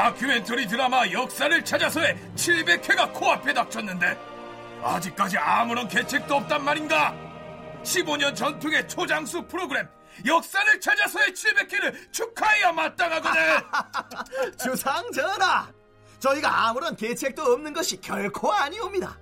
[0.00, 4.18] 다큐멘터리 드라마 역사를 찾아서의 700회가 코앞에 닥쳤는데
[4.82, 7.14] 아직까지 아무런 계책도 없단 말인가?
[7.82, 9.86] 15년 전통의 초장수 프로그램
[10.24, 14.56] 역사를 찾아서의 700회를 축하해야 마땅하거든.
[14.64, 15.70] 주상 전하,
[16.18, 19.18] 저희가 아무런 계책도 없는 것이 결코 아니옵니다.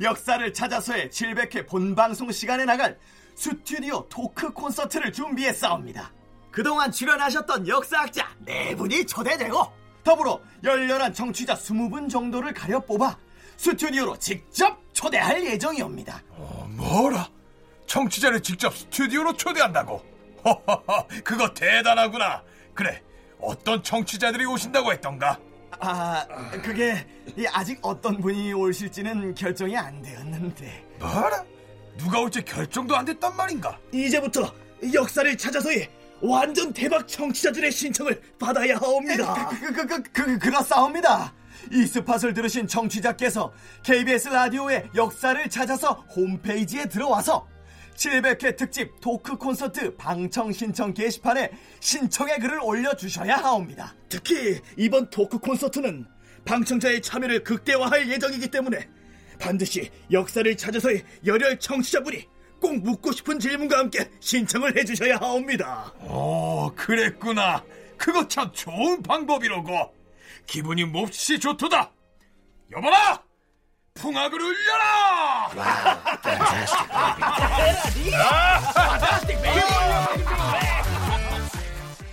[0.00, 2.96] 역사를 찾아서의 700회 본방송 시간에 나갈
[3.34, 6.12] 스튜디오 토크 콘서트를 준비했사옵니다.
[6.52, 13.16] 그동안 출연하셨던 역사학자 네 분이 초대되고 더불어 열렬한 청취자 20분 정도를 가려 뽑아
[13.56, 16.22] 스튜디오로 직접 초대할 예정이옵니다.
[16.30, 17.28] 어, 뭐라?
[17.86, 20.02] 청취자를 직접 스튜디오로 초대한다고?
[20.44, 22.42] 허허허, 그거 대단하구나.
[22.72, 23.02] 그래,
[23.40, 25.38] 어떤 청취자들이 오신다고 했던가?
[25.78, 26.26] 아,
[26.62, 27.06] 그게
[27.52, 30.86] 아직 어떤 분이 오실지는 결정이 안 되었는데.
[30.98, 31.44] 뭐라?
[31.98, 33.78] 누가 올지 결정도 안 됐단 말인가?
[33.92, 34.52] 이제부터
[34.94, 35.90] 역사를 찾아서의
[36.22, 39.48] 완전 대박 청취자들의 신청을 받아야 하옵니다.
[39.48, 41.34] 그, 그, 그, 그, 그렇사옵니다.
[41.72, 47.46] 이 스팟을 들으신 청취자께서 KBS 라디오의 역사를 찾아서 홈페이지에 들어와서
[47.94, 53.94] 700회 특집 토크 콘서트 방청 신청 게시판에 신청의 글을 올려주셔야 하옵니다.
[54.08, 56.06] 특히 이번 토크 콘서트는
[56.46, 58.88] 방청자의 참여를 극대화할 예정이기 때문에
[59.38, 62.26] 반드시 역사를 찾아서의 열혈 청취자분이
[62.60, 65.92] 꼭 묻고 싶은 질문과 함께 신청을 해주셔야 하옵니다.
[66.02, 67.64] 오, 그랬구나.
[67.96, 69.94] 그거 참 좋은 방법이로고.
[70.46, 71.90] 기분이 몹시 좋도다.
[72.72, 73.22] 여봐라!
[73.94, 75.50] 풍악을 울려라!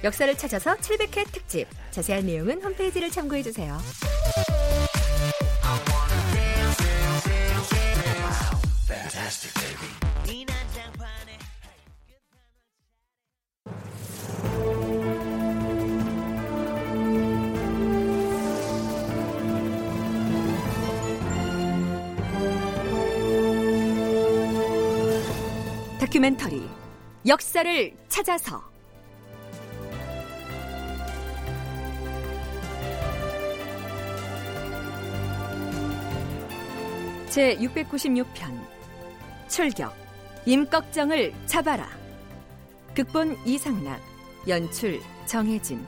[0.03, 1.67] 역사를 찾아서 700회 특집.
[1.91, 3.77] 자세한 내용은 홈페이지를 참고해주세요.
[26.27, 26.67] 다큐멘터리
[27.25, 28.61] 역사를 찾아서.
[37.29, 38.67] 제 696편
[39.47, 39.95] 출격
[40.45, 41.87] 임꺽정을 잡아라.
[42.93, 44.01] 극본 이상락
[44.47, 45.85] 연출 정혜진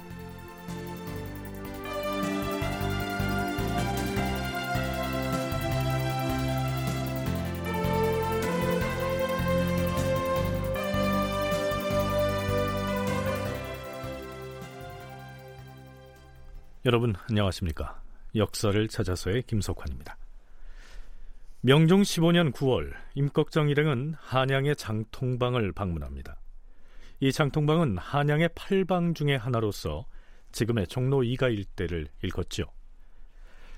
[16.90, 18.02] 여러분 안녕하십니까?
[18.34, 20.18] 역사를 찾아서의 김석환입니다.
[21.62, 26.42] 명종 15년 9월 임꺽정 일행은 한양의 장통방을 방문합니다.
[27.20, 30.08] 이 장통방은 한양의 팔방 중의 하나로서
[30.52, 32.64] 지금의 종로 2가 일대를 일컫죠.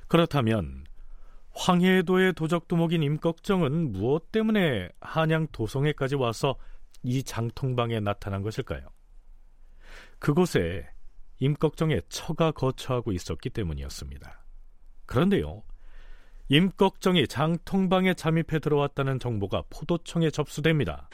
[0.07, 0.85] 그렇다면
[1.53, 6.55] 황해도의 도적두목인 임꺽정은 무엇 때문에 한양 도성에까지 와서
[7.03, 8.87] 이 장통방에 나타난 것일까요?
[10.17, 10.87] 그곳에
[11.41, 14.45] 임꺽정의 처가 거처하고 있었기 때문이었습니다.
[15.07, 15.63] 그런데요,
[16.49, 21.09] 임꺽정이 장통방에 잠입해 들어왔다는 정보가 포도청에 접수됩니다.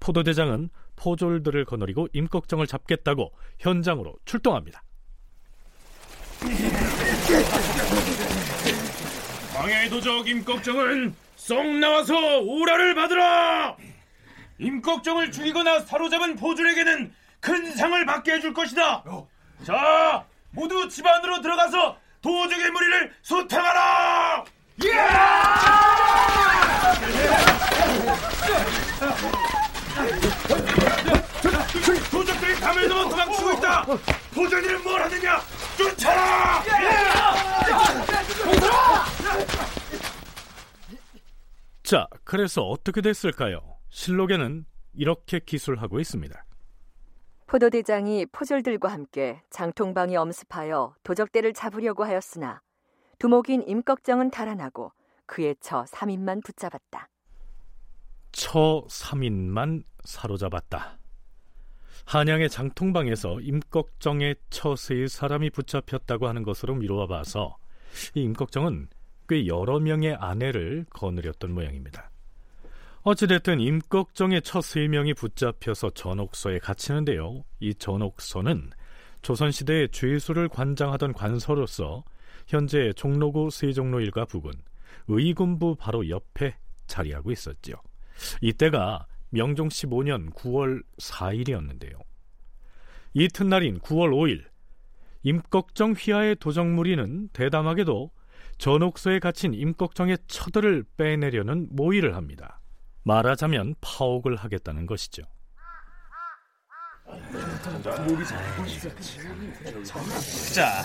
[0.00, 4.82] 포도대장은 포졸들을 거느리고 임꺽정을 잡겠다고 현장으로 출동합니다.
[9.52, 13.76] 황해도적 임꺽정은 쏙 나와서 오라를 받으라!
[14.58, 19.04] 임꺽정을 죽이거나 사로잡은 포졸에게는 큰 상을 받게 해줄 것이다!
[19.06, 19.28] 어.
[19.64, 24.44] 자, 모두 집 안으로 들어가서 도적의 무리를 소탕하라!
[24.84, 24.90] 예!
[32.10, 33.84] 도적들이 넘어 도망치고 있다!
[34.34, 35.40] 포전이는 뭘 하느냐!
[35.78, 36.62] 쫓아라!
[41.82, 43.60] 자, 그래서 어떻게 됐을까요?
[43.88, 46.44] 실록에는 이렇게 기술하고 있습니다.
[47.46, 52.62] 포도대장이 포졸들과 함께 장통방에 엄습하여 도적대를 잡으려고 하였으나
[53.18, 54.92] 두목인 임꺽정은 달아나고
[55.26, 57.08] 그의 처 3인만 붙잡았다.
[58.32, 60.98] 처 3인만 사로잡았다.
[62.06, 67.56] 한양의 장통방에서 임꺽정의 처세의 사람이 붙잡혔다고 하는 것으로 미루어 봐서
[68.14, 68.88] 이 임꺽정은
[69.28, 72.10] 꽤 여러 명의 아내를 거느렸던 모양입니다.
[73.06, 77.44] 어찌됐든 임꺽정의 첫 세 명이 붙잡혀서 전옥서에 갇히는데요.
[77.60, 78.70] 이 전옥서는
[79.20, 82.02] 조선시대의 죄수를 관장하던 관서로서
[82.46, 84.52] 현재 종로구 세종로 일가 부근
[85.08, 86.56] 의군부 바로 옆에
[86.86, 87.74] 자리하고 있었죠.
[88.40, 91.98] 이때가 명종 15년 9월 4일이었는데요.
[93.12, 94.44] 이튿날인 9월 5일
[95.24, 98.10] 임꺽정 휘하의 도적무리는 대담하게도
[98.56, 102.62] 전옥소에 갇힌 임꺽정의 처들을 빼내려는 모의를 합니다.
[103.04, 105.22] 말하자면 파옥을 하겠다는 것이죠.
[110.54, 110.82] 자,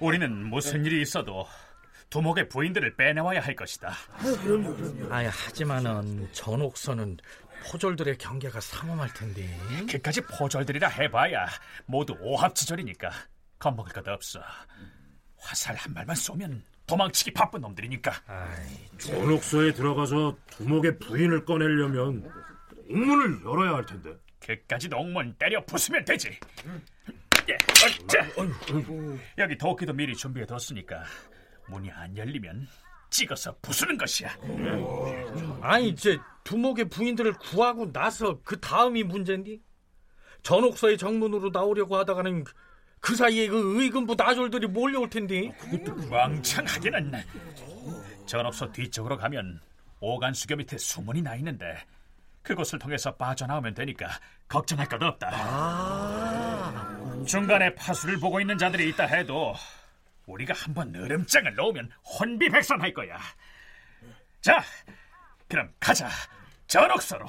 [0.00, 1.46] 우리는 무슨 일이 있어도
[2.10, 3.92] 두목의 부인들을 빼내와야 할 것이다.
[5.10, 7.18] 아 하지만은 전옥선은
[7.70, 9.58] 포졸들의 경계가 삼엄할 텐데.
[9.90, 11.46] 그까지 포졸들이라 해봐야
[11.86, 13.10] 모두 오합지졸이니까
[13.58, 14.40] 겁먹을 것 없어.
[15.36, 18.12] 화살 한 발만 쏘면 도망치기 바쁜 놈들이니까.
[18.98, 22.28] 전옥소에 들어가서 두목의 부인을 꺼내려면
[22.90, 24.16] 옥문을 열어야 할 텐데.
[24.40, 26.30] 그까지 옥문 때려 부수면 되지.
[27.48, 28.26] 예, 어, 자,
[29.38, 31.04] 여기 도끼도 미리 준비해뒀으니까
[31.68, 32.66] 문이 안 열리면
[33.10, 34.30] 찍어서 부수는 것이야.
[35.60, 39.58] 아니 이제 두목의 부인들을 구하고 나서 그 다음이 문제인데
[40.42, 42.44] 전옥서의 정문으로 나오려고 하다가는
[43.00, 45.52] 그 사이에 그 의금부 나졸들이 몰려올 텐데
[46.10, 47.12] 왕창하기는
[48.26, 49.60] 전옥소 뒤쪽으로 가면
[50.00, 51.84] 오간 수교 밑에 수문이 나 있는데
[52.42, 54.08] 그곳을 통해서 빠져나오면 되니까
[54.48, 55.30] 걱정할 것 없다.
[55.32, 59.54] 아 중간에 파수를 보고 있는 자들이 있다 해도
[60.26, 63.18] 우리가 한번 으름장을 놓으면 혼비백산할 거야.
[64.40, 64.62] 자,
[65.48, 66.08] 그럼 가자.
[66.66, 67.26] 전옥서로.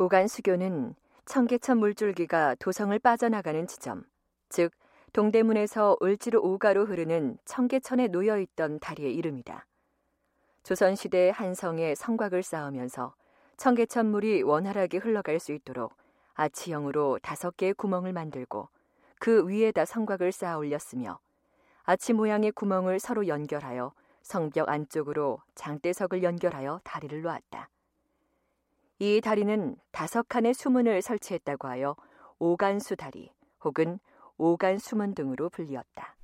[0.00, 4.04] 오간수교는 청계천 물줄기가 도성을 빠져나가는 지점,
[4.48, 4.70] 즉
[5.12, 9.66] 동대문에서 을지로 오가로 흐르는 청계천에 놓여 있던 다리의 이름이다.
[10.62, 13.16] 조선시대 한성에 성곽을 쌓으면서
[13.56, 15.96] 청계천 물이 원활하게 흘러갈 수 있도록
[16.34, 18.68] 아치형으로 다섯 개의 구멍을 만들고
[19.18, 21.18] 그 위에다 성곽을 쌓아 올렸으며
[21.82, 23.92] 아치 모양의 구멍을 서로 연결하여
[24.22, 27.68] 성벽 안쪽으로 장대석을 연결하여 다리를 놓았다.
[29.00, 31.96] 이 다리는 다섯 칸의 수문을 설치했다고 하여
[32.38, 33.30] 오간수 다리
[33.62, 33.98] 혹은
[34.36, 36.16] 오간 수문 등으로 불리었다.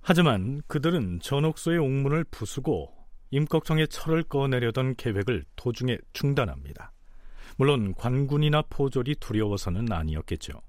[0.00, 2.92] 하지만 그들은 전옥소의 옥문을 부수고
[3.30, 6.92] 임꺽정의 철을 꺼내려던 계획을 도중에 중단합니다.
[7.56, 10.60] 물론 관군이나 포졸이 두려워서는 아니었겠죠.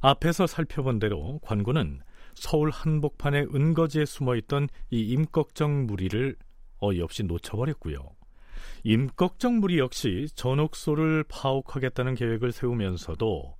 [0.00, 2.00] 앞에서 살펴본 대로 관군은
[2.34, 6.36] 서울 한복판의 은거지에 숨어 있던 이 임꺽정 무리를
[6.78, 7.98] 어이없이 놓쳐버렸고요.
[8.84, 13.56] 임꺽정 무리 역시 전옥소를 파옥하겠다는 계획을 세우면서도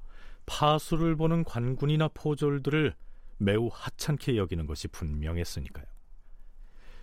[0.46, 2.94] 파수를 보는 관군이나 포졸들을
[3.38, 5.86] 매우 하찮게 여기는 것이 분명했으니까요.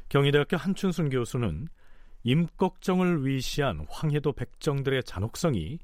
[0.10, 1.68] 경희대학교 한춘순 교수는
[2.24, 5.80] 임꺽정을 위시한 황해도 백정들의 잔혹성이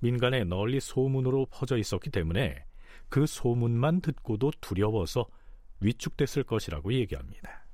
[0.00, 2.64] 민간에 널리 소문으로 퍼져 있었기 때문에
[3.08, 5.26] 그 소문만 듣고도 두려워서
[5.80, 7.67] 위축됐을 것이라고 얘기합니다.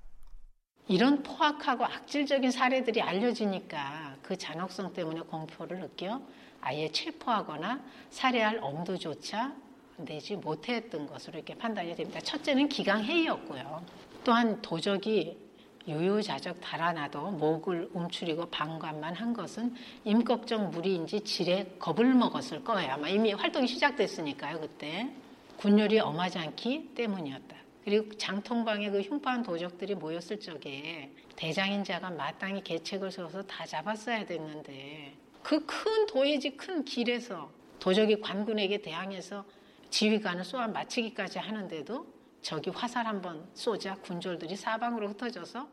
[0.87, 6.21] 이런 포악하고 악질적인 사례들이 알려지니까 그 잔혹성 때문에 공포를 느껴
[6.61, 9.55] 아예 체포하거나 살해할 엄두조차
[9.97, 12.21] 내지 못했던 것으로 이렇게 판단이 됩니다.
[12.21, 13.85] 첫째는 기강회의였고요.
[14.25, 15.39] 또한 도적이
[15.87, 22.93] 유유자적 달아나도 목을 움츠리고 방관만 한 것은 임꺽정 무리인지 질에 겁을 먹었을 거예요.
[22.93, 24.61] 아마 이미 활동이 시작됐으니까요.
[24.61, 25.11] 그때
[25.59, 27.64] 군열이 엄하지 않기 때문이었다.
[27.85, 35.17] 그리고 장통방에 그 흉파한 도적들이 모였을 적에 대장인 자가 마땅히 계책을 세워서 다 잡았어야 됐는데
[35.43, 39.45] 그 큰 도예지 큰 길에서 도적이 관군에게 대항해서
[39.91, 42.07] 지휘관을 쏘아 마치기까지 하는데도
[42.41, 45.69] 저기 화살 한 번 쏘자 군졸들이 사방으로 흩어져서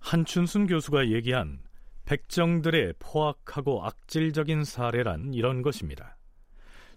[0.00, 1.60] 한춘순 교수가 얘기한
[2.04, 6.16] 백정들의 포악하고 악질적인 사례란 이런 것입니다.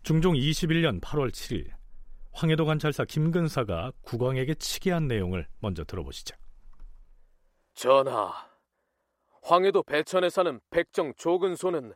[0.03, 1.69] 중종 21년 8월 7일
[2.35, 6.35] 황해도 관찰사 김근사가 국왕에게 치기한 내용을 먼저 들어보시죠.
[7.73, 8.33] 전하,
[9.41, 11.93] 황해도 배천에 사는 백정 조근소는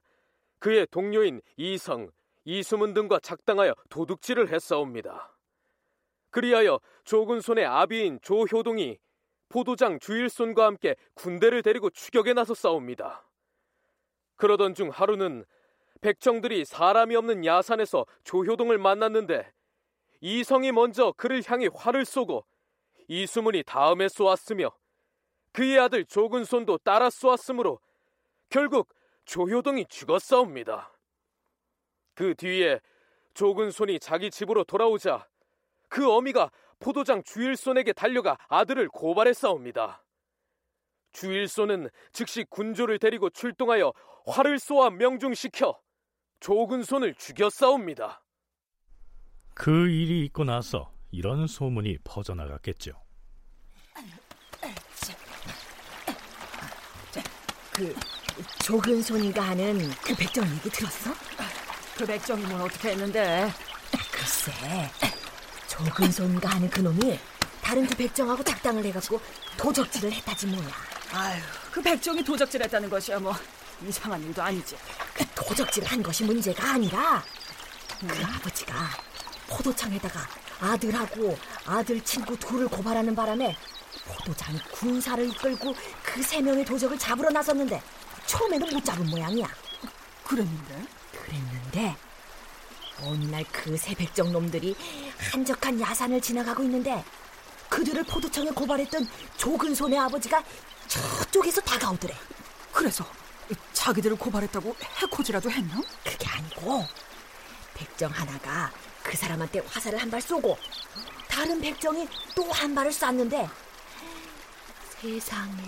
[0.60, 2.10] 그의 동료인 이성,
[2.46, 5.36] 이수문 등과 작당하여 도둑질을 했사옵니다.
[6.30, 8.98] 그리하여 조근손의 아비인 조효동이
[9.50, 13.28] 포도장 주일손과 함께 군대를 데리고 추격에 나섰사옵니다.
[14.38, 15.44] 그러던 중 하루는
[16.00, 19.52] 백정들이 사람이 없는 야산에서 조효동을 만났는데
[20.22, 22.46] 이성이 먼저 그를 향해 활을 쏘고
[23.08, 24.72] 이수문이 다음에 쏘았으며
[25.52, 27.80] 그의 아들 조근손도 따라 쏘았으므로
[28.50, 28.90] 결국
[29.26, 30.92] 조효동이 죽었사옵니다.
[32.14, 32.80] 그 뒤에
[33.34, 35.28] 조근손이 자기 집으로 돌아오자
[35.88, 40.04] 그 어미가 포도장 주일손에게 달려가 아들을 고발했사옵니다.
[41.12, 43.94] 주일손은 즉시 군조를 데리고 출동하여
[44.28, 45.80] 활을 쏘아 명중시켜
[46.40, 48.24] 조근손을 죽였사옵니다.
[49.60, 52.94] 그 일이 있고 나서 이런 소문이 퍼져나갔겠죠.
[57.74, 57.94] 그
[58.64, 61.14] 조근손인가 하는 그 백정 얘기 들었어?
[61.98, 63.52] 그 백정이면 어떻게 했는데?
[64.10, 64.54] 글쎄,
[65.68, 67.20] 조근손인가 하는 그 놈이
[67.62, 69.20] 다른 두 백정하고 작당을 해갖고
[69.58, 70.70] 도적질을 했다지 뭐야.
[71.12, 73.34] 아유, 그 백정이 도적질했다는 것이야 뭐
[73.86, 74.78] 이상한 일도 아니지.
[75.14, 77.22] 그 도적질을 한 것이 문제가 아니라
[78.00, 79.09] 그 아버지가
[79.50, 80.20] 포도청에다가
[80.62, 83.56] 아들하고 아들 친구 둘을 고발하는 바람에
[84.08, 87.82] 포도장 군사를 이끌고 그 세 명의 도적을 잡으러 나섰는데
[88.26, 89.48] 처음에는 못 잡은 모양이야.
[90.26, 90.86] 그랬는데?
[91.14, 91.96] 그랬는데
[93.02, 94.76] 어느 날 그 세 백정 놈들이
[95.32, 97.04] 한적한 야산을 지나가고 있는데
[97.70, 100.44] 그들을 포도청에 고발했던 조근손의 아버지가
[100.88, 102.14] 저쪽에서 다가오더래.
[102.74, 103.06] 그래서
[103.74, 105.82] 자기들을 고발했다고 해코지라도 했나?
[106.04, 106.86] 그게 아니고
[107.74, 108.72] 백정 하나가
[109.10, 110.56] 그 사람한테 화살을 한 발 쏘고
[111.28, 113.50] 다른 백정이 또 한 발을 쐈는데
[115.02, 115.64] 세상에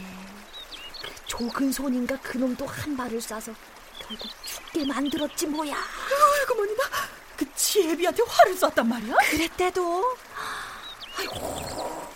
[1.01, 3.55] 그 조근 손인가 그놈도 한 발을 쏴서
[3.99, 5.73] 결국 죽게 만들었지 뭐야.
[5.75, 6.83] 아이고 머니나
[7.35, 9.15] 그 지혜비한테 화를 쐈단 말이야?
[9.31, 10.17] 그랬대도.
[11.17, 12.09] 아이고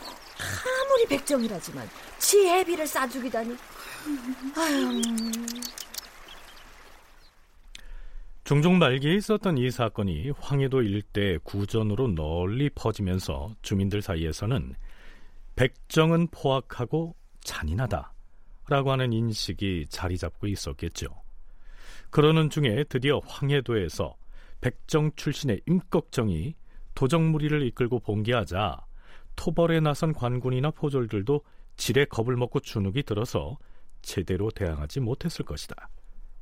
[0.83, 1.89] 아무리 백정이라지만
[2.19, 3.57] 지혜비를 쏴 죽이다니.
[4.57, 5.01] 아유.
[8.45, 14.75] 종종 말기에 있었던 이 사건이 황해도 일대 구전으로 널리 퍼지면서 주민들 사이에서는
[15.55, 18.13] 백정은 포악하고 잔인하다
[18.67, 21.07] 라고 하는 인식이 자리 잡고 있었겠죠.
[22.11, 24.15] 그러는 중에 드디어 황해도에서
[24.61, 26.53] 백정 출신의 임꺽정이
[26.93, 28.77] 도적무리를 이끌고 봉기하자
[29.35, 31.41] 토벌에 나선 관군이나 포졸들도
[31.77, 33.57] 질에 겁을 먹고 주눅이 들어서
[34.03, 35.89] 제대로 대항하지 못했을 것이다.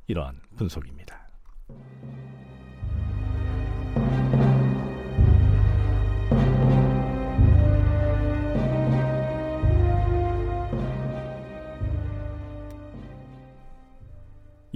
[0.06, 1.23] 이러한 분석입니다.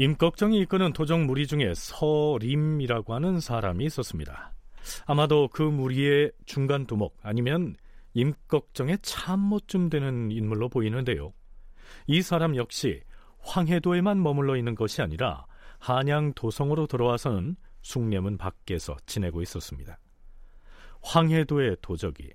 [0.01, 4.55] 임꺽정이 이끄는 도적 무리 중에 서림이라고 하는 사람이 있었습니다.
[5.07, 7.75] 아마도 그 무리의 중간 두목 아니면
[8.15, 11.33] 임꺽정의 참모쯤 되는 인물로 보이는데요.
[12.07, 13.03] 이 사람 역시
[13.41, 15.47] 황해도에만 머물러 있는 것이 아니라
[15.79, 19.99] 한양 도성으로 들어와서는 숭례문 밖에서 지내고 있었습니다.
[21.03, 22.33] 황해도의 도적이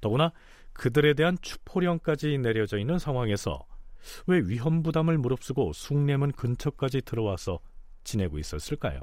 [0.00, 0.32] 더구나
[0.72, 3.66] 그들에 대한 추포령까지 내려져 있는 상황에서
[4.26, 7.60] 왜 위험 부담을 무릅쓰고 숭례문 근처까지 들어와서
[8.04, 9.00] 지내고 있었을까요?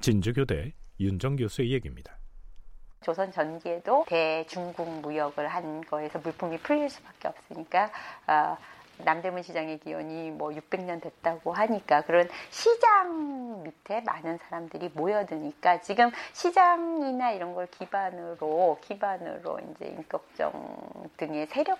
[0.00, 2.18] 진주교대 윤정 교수의 얘기입니다.
[3.02, 7.90] 조선 전기에도 대중국 무역을 한 거에서 물품이 풀릴 수밖에 없으니까
[8.26, 8.56] 어,
[9.04, 17.32] 남대문 시장의 기원이 뭐 600년 됐다고 하니까 그런 시장 밑에 많은 사람들이 모여드니까 지금 시장이나
[17.32, 21.78] 이런 걸 기반으로 기반으로 이제 임꺽정 등의 세력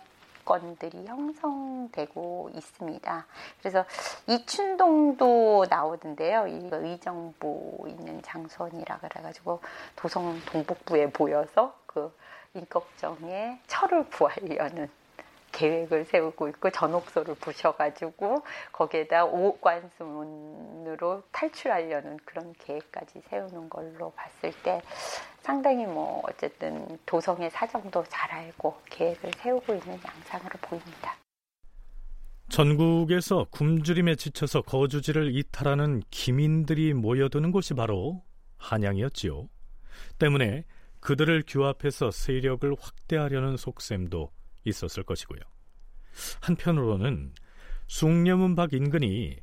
[0.48, 3.26] 건들이 형성되고 있습니다.
[3.60, 3.84] 그래서
[4.26, 6.46] 이춘동도 나오던데요.
[6.46, 9.60] 이 의정부 있는 장선이라 그래가지고
[9.94, 12.16] 도성 동북부에 보여서 그
[12.54, 14.88] 임꺽정의 철을 구하려는
[15.58, 24.80] 계획을 세우고 있고 전옥소를 부셔가지고 거기에다 오관수문으로 탈출하려는 그런 계획까지 세우는 걸로 봤을 때
[25.40, 31.16] 상당히 뭐 어쨌든 도성의 사정도 잘 알고 계획을 세우고 있는 양상으로 보입니다.
[32.48, 38.22] 전국에서 굶주림에 지쳐서 거주지를 이탈하는 기민들이 모여드는 곳이 바로
[38.58, 39.48] 한양이었지요.
[40.18, 40.64] 때문에
[41.00, 44.30] 그들을 규합해서 세력을 확대하려는 속셈도
[44.68, 45.40] 있었을 것이고요.
[46.42, 47.32] 한편으로는
[47.86, 49.36] 숭례문 밖 인근이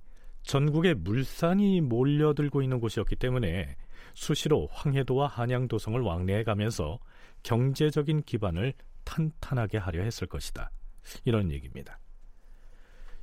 [0.43, 3.75] 전국에 물산이 몰려들고 있는 곳이었기 때문에
[4.13, 6.99] 수시로 황해도와 한양도성을 왕래해 가면서
[7.43, 10.71] 경제적인 기반을 탄탄하게 하려 했을 것이다.
[11.25, 11.99] 이런 얘기입니다.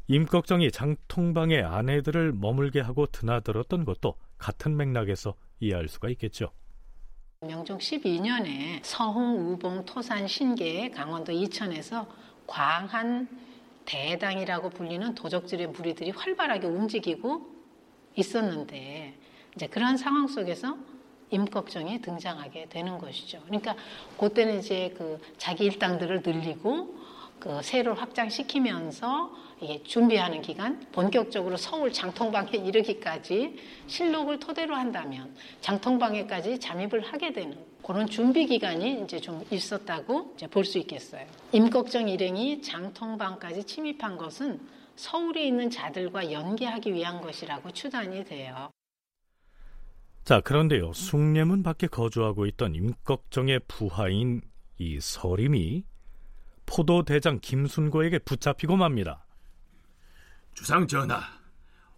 [0.09, 6.53] 임꺽정이 장통방의 아내들을 머물게 하고 드나들었던 것도 같은 맥락에서 이해할 수가 있겠죠.
[7.45, 12.07] 명종 12년에 서흥, 우봉, 토산, 신계, 강원도 이천에서
[12.47, 13.29] 광한
[13.85, 17.51] 대당이라고 불리는 도적질의 무리들이 활발하게 움직이고
[18.15, 19.19] 있었는데
[19.57, 20.77] 이제 그런 상황 속에서
[21.31, 23.41] 임꺽정이 등장하게 되는 것이죠.
[23.47, 23.75] 그러니까
[24.19, 26.95] 그때는 이제 그 자기 일당들을 늘리고
[27.43, 29.33] 그 세를 확장시키면서
[29.83, 33.57] 준비하는 기간, 본격적으로 서울 장통방에 이르기까지
[33.89, 40.79] 실록을 토대로 한다면 장통방에까지 잠입을 하게 되는 그런 준비 기간이 이제 좀 있었다고 볼 수
[40.79, 41.27] 있겠어요.
[41.51, 44.61] 임꺽정 일행이 장통방까지 침입한 것은
[44.95, 48.71] 서울에 있는 자들과 연계하기 위한 것이라고 추단이 돼요.
[50.23, 50.93] 자, 그런데요.
[50.93, 54.43] 숭례문 밖에 거주하고 있던 임꺽정의 부하인
[54.79, 55.83] 이 서림이
[56.75, 59.27] 포도 대장 김순고에게 붙잡히고 맙니다.
[60.55, 61.21] 주상 전하,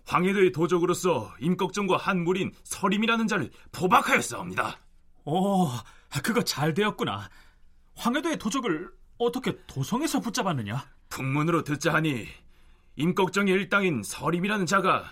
[0.05, 4.79] 황해도의 도적으로서 임꺽정과 한 무리인 서림이라는 자를 포박하였사옵니다.
[5.27, 5.69] 오,
[6.25, 7.29] 그거 잘 되었구나.
[7.95, 10.85] 황해도의 도적을 어떻게 도성에서 붙잡았느냐?
[11.09, 12.27] 풍문으로 듣자 하니
[12.97, 15.05] 임꺽정의 일당인 서림이라는 자가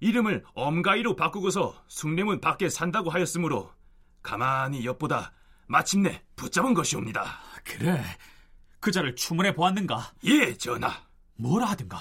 [0.00, 3.70] 이름을 엄가이로 바꾸고서 숭례문 밖에 산다고 하였으므로
[4.22, 5.32] 가만히 엿보다
[5.66, 7.38] 마침내 붙잡은 것이옵니다.
[7.64, 8.02] 그래,
[8.80, 10.12] 그 자를 추문해 보았는가?
[10.24, 10.90] 예, 전하.
[11.36, 11.98] 뭐라 하든가.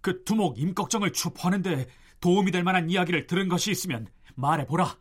[0.00, 1.86] 그 두목 임꺽정을 추포하는데
[2.20, 4.96] 도움이 될 만한 이야기를 들은 것이 있으면 말해보라.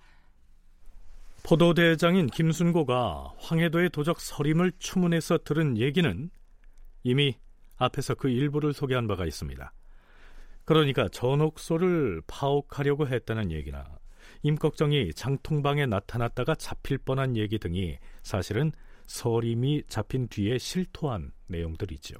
[1.44, 6.30] 포도대장인 김순고가 황해도의 도적 서림을 추문해서 들은 얘기는
[7.04, 7.38] 이미
[7.78, 9.72] 앞에서 그 일부를 소개한 바가 있습니다.
[10.66, 13.88] 그러니까 전옥소를 파옥하려고 했다는 얘기나
[14.44, 18.74] 임꺽정이 장통방에 나타났다가 잡힐 뻔한 얘기 등이 사실은
[19.08, 22.16] 서림이 잡힌 뒤에 실토한 내용들이죠.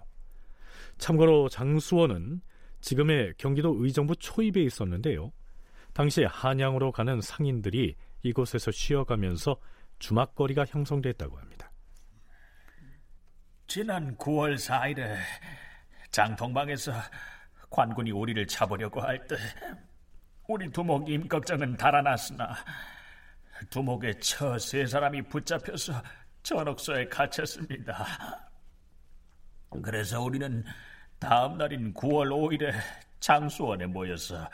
[0.98, 2.42] 참고로 장수원은
[2.82, 5.32] 지금의 경기도 의정부 초입에 있었는데요.
[5.94, 9.58] 당시 한양으로 가는 상인들이 이곳에서 쉬어가면서
[10.00, 11.72] 주막거리가 형성됐다고 합니다.
[13.68, 15.18] 지난 9월 4일에
[16.12, 16.94] 장통방에서
[17.70, 19.36] 관군이 우리를 잡으려고 할 때
[20.48, 22.56] 우리 두목 임꺽정은 달아났으나
[23.70, 26.02] 두목의 처세 사람이 붙잡혀서
[26.48, 28.06] 전옥소에 갇혔습니다.
[29.84, 30.64] 그래서 우리는
[31.20, 32.72] 다음 날인 9월 5일에
[33.20, 34.50] 장수원에 모여서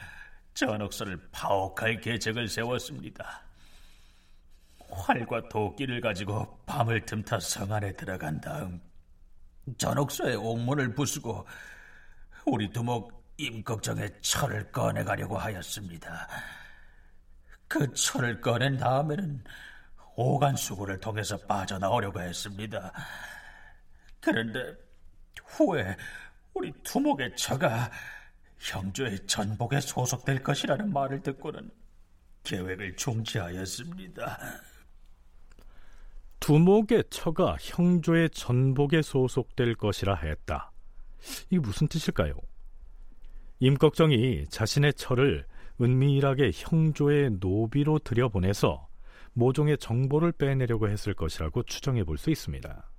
[0.56, 3.44] 전옥소를 파옥할 계책을 세웠습니다.
[4.90, 8.82] 활과 도끼를 가지고 밤을 틈타 성 안에 들어간 다음
[9.78, 11.46] 전옥소의 옥문을 부수고
[12.48, 16.28] 우리 두목 임꺽정의 철을 꺼내가려고 하였습니다.
[17.68, 19.44] 그 철을 꺼낸 다음에는
[20.16, 22.92] 오간수구를 통해서 빠져나오려고 했습니다.
[24.20, 24.76] 그런데
[25.46, 25.96] 후에
[26.54, 27.92] 우리 두목의 처가
[28.60, 31.70] 형조의 전복에 소속될 것이라는 말을 듣고는
[32.44, 34.40] 계획을 중지하였습니다.
[36.40, 40.72] 두목의 처가 형조의 전복에 소속될 것이라 했다.
[41.50, 42.36] 이게 무슨 뜻일까요?
[43.60, 45.46] 임꺽정이 자신의 처를
[45.82, 48.88] 은밀하게 형조의 노비로 들여보내서
[49.34, 52.90] 모종의 정보를 빼내려고 했을 것이라고 추정해 볼 수 있습니다.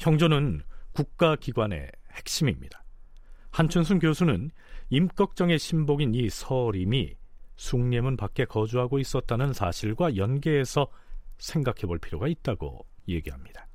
[0.00, 0.62] 형조는
[0.92, 2.82] 국가기관의 핵심입니다.
[3.50, 4.50] 한춘순 교수는
[4.90, 7.14] 임꺽정의 신복인 이 서림이
[7.56, 10.88] 숭례문 밖에 거주하고 있었다는 사실과 연계해서
[11.38, 13.69] 생각해 볼 필요가 있다고 얘기합니다.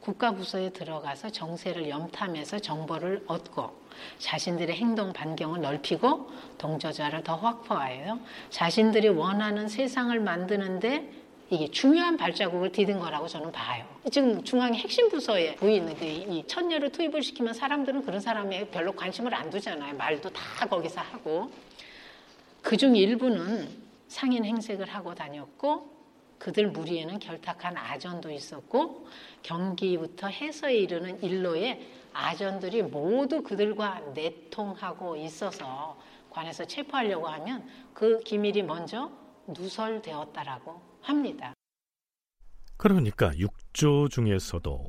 [0.00, 3.80] 국가부서에 들어가서 정세를 염탐해서 정보를 얻고
[4.18, 8.18] 자신들의 행동 반경을 넓히고 동조자를 더 확보하여
[8.50, 13.84] 자신들이 원하는 세상을 만드는데 이게 중요한 발자국을 디딘 거라고 저는 봐요.
[14.12, 19.50] 지금 중앙의 핵심 부서에 보이는데 이 천녀를 투입을 시키면 사람들은 그런 사람에 별로 관심을 안
[19.50, 19.96] 두잖아요.
[19.96, 21.50] 말도 다 거기서 하고
[22.62, 23.68] 그중 일부는
[24.06, 25.99] 상인 행색을 하고 다녔고
[26.40, 29.06] 그들 무리에는 결탁한 아전도 있었고
[29.42, 35.98] 경기부터 해서에 이르는 일로에 아전들이 모두 그들과 내통하고 있어서
[36.30, 39.12] 관에서 체포하려고 하면 그 기밀이 먼저
[39.48, 41.52] 누설되었다라고 합니다.
[42.78, 44.88] 그러니까 육조 중에서도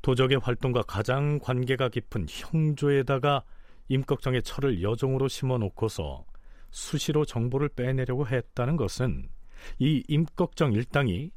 [0.00, 3.44] 도적의 활동과 가장 관계가 깊은 형조에다가
[3.88, 6.24] 임꺽정의 철을 여종으로 심어 놓고서
[6.70, 9.28] 수시로 정보를 빼내려고 했다는 것은
[9.78, 11.30] 이 임꺽정 일당이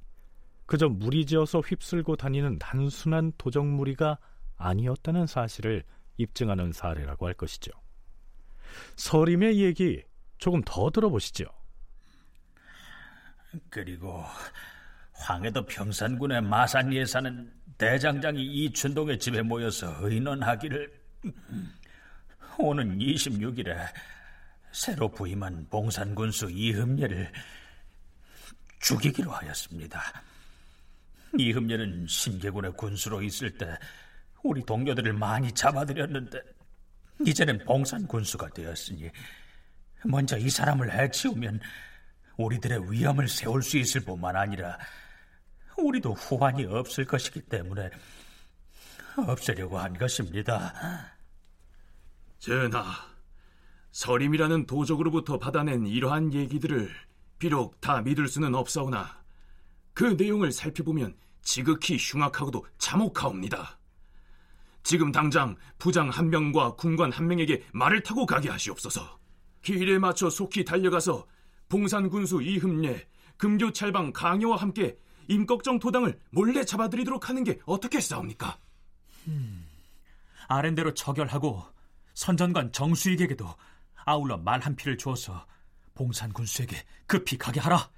[0.66, 4.18] 그저 무리지어서 휩쓸고 다니는 단순한 도적무리가
[4.58, 5.84] 아니었다는 사실을
[6.18, 7.72] 입증하는 사례라고 할 것이죠.
[8.96, 10.02] 서림의 얘기
[10.38, 11.46] 조금 더 들어보시죠.
[13.70, 14.24] 그리고
[15.14, 20.92] 황해도 평산군의 마산리에 사는 대장장이 이춘동의 집에 모여서 의논하기를
[22.60, 23.76] 오는 26일에
[24.72, 27.32] 새로 부임한 봉산군수 이흠례를
[28.82, 30.02] 죽이기로 하였습니다.
[31.38, 33.78] 이흠례는 신계군의 군수로 있을 때
[34.44, 36.42] 우리 동료들을 많이 잡아들였는데
[37.26, 39.10] 이제는 봉산 군수가 되었으니
[40.04, 41.62] 먼저 이 사람을 해치우면
[42.38, 44.78] 우리들의 위험을 세울 수 있을 뿐만 아니라
[45.78, 47.90] 우리도 후환이 없을 것이기 때문에
[49.16, 50.74] 없애려고 한 것입니다.
[52.40, 52.84] 전하,
[53.92, 56.90] 서림이라는 도적으로부터 받아낸 이러한 얘기들을
[57.42, 59.20] 비록 다 믿을 수는 없사오나
[59.96, 63.80] 그 내용을 살펴보면 지극히 흉악하고도 참혹하옵니다.
[64.84, 69.18] 지금 당장 부장 한 명과 군관 한 명에게 말을 타고 가게 하시옵소서.
[69.64, 71.26] 길에 맞춰 속히 달려가서
[71.68, 78.60] 봉산 군수 이흠례, 금교 찰방 강요와 함께 임꺽정 도당을 몰래 잡아들이도록 하는 게 어떻게 싸웁니까?
[79.30, 79.66] 음,
[80.48, 81.64] 아랜대로 처결하고
[82.14, 83.52] 선전관 정수익에게도
[84.06, 85.48] 아울러 말 한 피를 주어서
[85.94, 87.90] 봉산 군수에게 급히 가게 하라.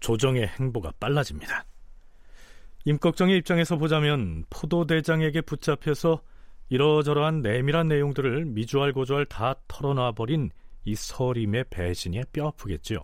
[0.00, 1.64] 조정의 행보가 빨라집니다.
[2.84, 6.22] 임꺽정의 입장에서 보자면 포도대장에게 붙잡혀서
[6.68, 10.50] 이러저러한 내밀한 내용들을 미주알고주알 다 털어놔버린
[10.84, 12.98] 이 서림의 배신이 뼈아프겠지요.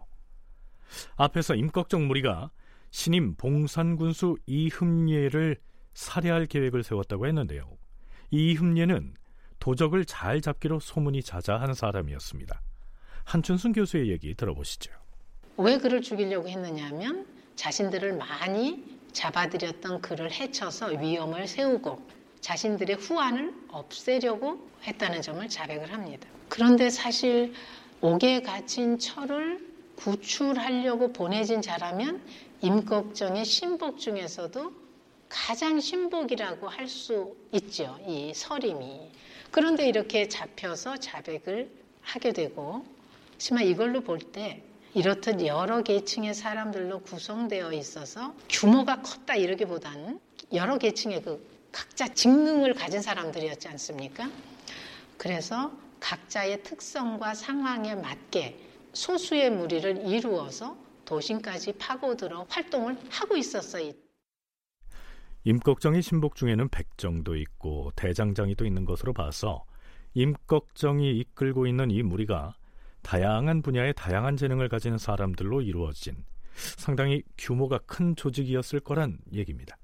[1.17, 2.51] 앞에서 임꺽정 무리가
[2.91, 5.57] 신임 봉산군수 이흠예를
[5.95, 7.77] 살해할 계획을 세웠다고 했는데요.
[8.31, 9.15] 이흠예는
[9.59, 12.61] 도적을 잘 잡기로 소문이 자자한 사람이었습니다.
[13.25, 14.93] 한춘순 교수의 얘기 들어보시죠.
[15.57, 18.83] 왜 그를 죽이려고 했느냐면 자신들을 많이
[19.13, 22.01] 잡아들였던 그를 해쳐서 위험을 세우고
[22.41, 26.29] 자신들의 후환을 없애려고 했다는 점을 자백을 합니다.
[26.49, 27.53] 그런데 사실
[28.01, 32.21] 옥에 갇힌 철을 구출하려고 보내진 자라면
[32.63, 34.73] 임꺽정의 신복 중에서도
[35.29, 37.99] 가장 신복이라고 할 수 있죠.
[38.07, 39.11] 이 서림이.
[39.51, 42.85] 그런데 이렇게 잡혀서 자백을 하게 되고,
[43.43, 44.63] 하지만 이걸로 볼 때
[44.95, 50.21] 이렇듯 여러 계층의 사람들로 구성되어 있어서 규모가 컸다 이러기보다는
[50.53, 54.31] 여러 계층의 그 각자 직능을 가진 사람들이었지 않습니까?
[55.17, 58.61] 그래서 각자의 특성과 상황에 맞게
[58.93, 63.91] 소수의 무리를 이루어서 도심까지 파고들어 활동을 하고 있었어요.
[65.43, 69.65] 임꺽정의 신복 중에는 백정도 있고 대장장이도 있는 것으로 봐서
[70.15, 72.55] 임꺽정이 이끌고 있는 이 무리가
[73.03, 79.77] 다양한 분야의 다양한 재능을 가진 사람들로 이루어진 상당히 규모가 큰 조직이었을 거란 얘기입니다.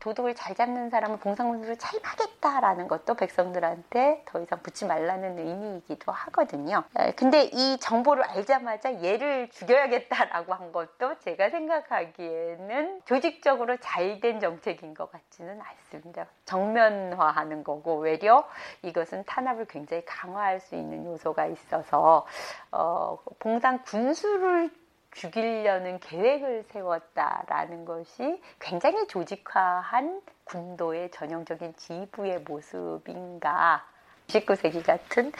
[0.00, 6.84] 도둑을 잘 잡는 사람은 봉상군수를 차임하겠다라는 것도 백성들한테 더 이상 붙지 말라는 의미이기도 하거든요.
[7.16, 15.12] 근데 이 정보를 알자마자 얘를 죽여야겠다라고 한 것도 제가 생각하기에는 조직적으로 잘 된 정책인 것
[15.12, 16.26] 같지는 않습니다.
[16.44, 18.48] 정면화하는 거고 외려
[18.82, 22.26] 이것은 탄압을 굉장히 강화할 수 있는 요소가 있어서
[22.72, 24.70] 어, 봉상 군수를
[25.18, 33.84] 죽이려는 계획을 세웠다라는 것이 굉장히 조직화한 군도의 전형적인 지부의 모습인가.
[34.28, 35.32] 19세기 같은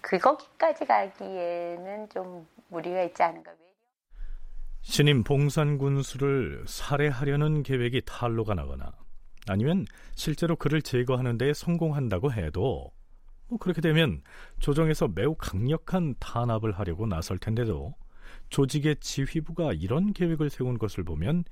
[0.00, 3.52] 그거기까지 가기에는 좀 무리가 있지 않은가.
[4.80, 8.92] 신임 봉산 군수를 살해하려는 계획이 탈로가 나거나
[9.48, 12.92] 아니면 실제로 그를 제거하는 데 성공한다고 해도
[13.48, 14.22] 뭐 그렇게 되면
[14.60, 17.94] 조정에서 매우 강력한 탄압을 하려고 나설 텐데도
[18.48, 21.44] 조직의 지휘부가 이런 계획을 세운 것을 보면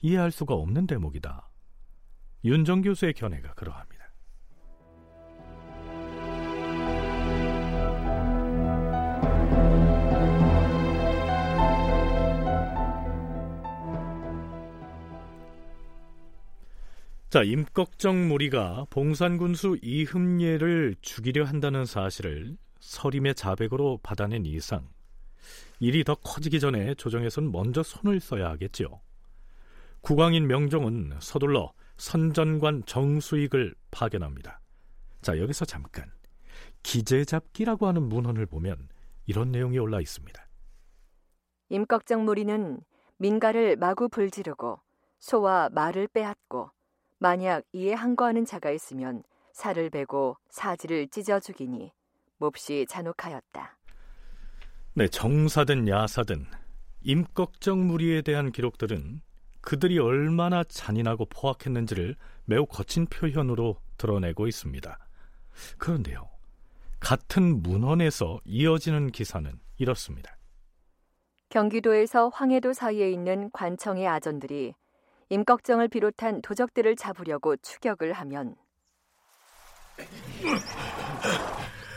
[0.00, 1.48] 이해할 수가 없는 대목이다.
[2.44, 3.96] 윤정 교수의 견해가 그러합니다.
[17.28, 24.88] 자, 임꺽정 무리가 봉산군수 이흠예를 죽이려 한다는 사실을 서림의 자백으로 받아낸 이상
[25.78, 29.00] 일이 더 커지기 전에 조정에서는 먼저 손을 써야 하겠지요.
[30.00, 34.60] 국왕인 명종은 서둘러 선전관 정수익을 파견합니다.
[35.22, 36.10] 자, 여기서 잠깐
[36.82, 38.88] 기재잡기라고 하는 문헌을 보면
[39.26, 40.46] 이런 내용이 올라 있습니다.
[41.68, 42.80] 임꺽정 무리는
[43.18, 44.80] 민가를 마구 불지르고
[45.18, 46.70] 소와 말을 빼앗고
[47.18, 51.90] 만약 이에 항거하는 자가 있으면 살을 베고 사지를 찢어 죽이니
[52.36, 53.75] 몹시 잔혹하였다.
[54.98, 56.46] 네, 정사든 야사든
[57.02, 59.20] 임꺽정 무리에 대한 기록들은
[59.60, 64.98] 그들이 얼마나 잔인하고 포악했는지를 매우 거친 표현으로 드러내고 있습니다.
[65.76, 66.30] 그런데요,
[66.98, 70.34] 같은 문헌에서 이어지는 기사는 이렇습니다.
[71.50, 74.72] 경기도에서 황해도 사이에 있는 관청의 아전들이
[75.28, 78.56] 임꺽정을 비롯한 도적들을 잡으려고 추격을 하면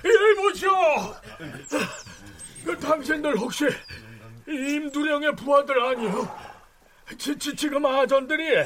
[0.04, 0.72] 일보시오!
[2.64, 3.66] 그 당신들 혹시
[4.48, 6.38] 임두령의 부하들 아니요?
[7.18, 8.64] 지, 지, 지금 아전들이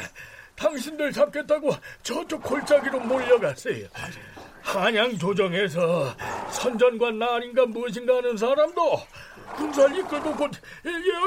[0.56, 3.88] 당신들 잡겠다고 저쪽 골짜기로 몰려갔어요.
[4.62, 6.16] 한양 조정에서
[6.52, 9.02] 선전관 나인가 무엇인가 하는 사람도
[9.56, 10.52] 군사를 이끌고 곧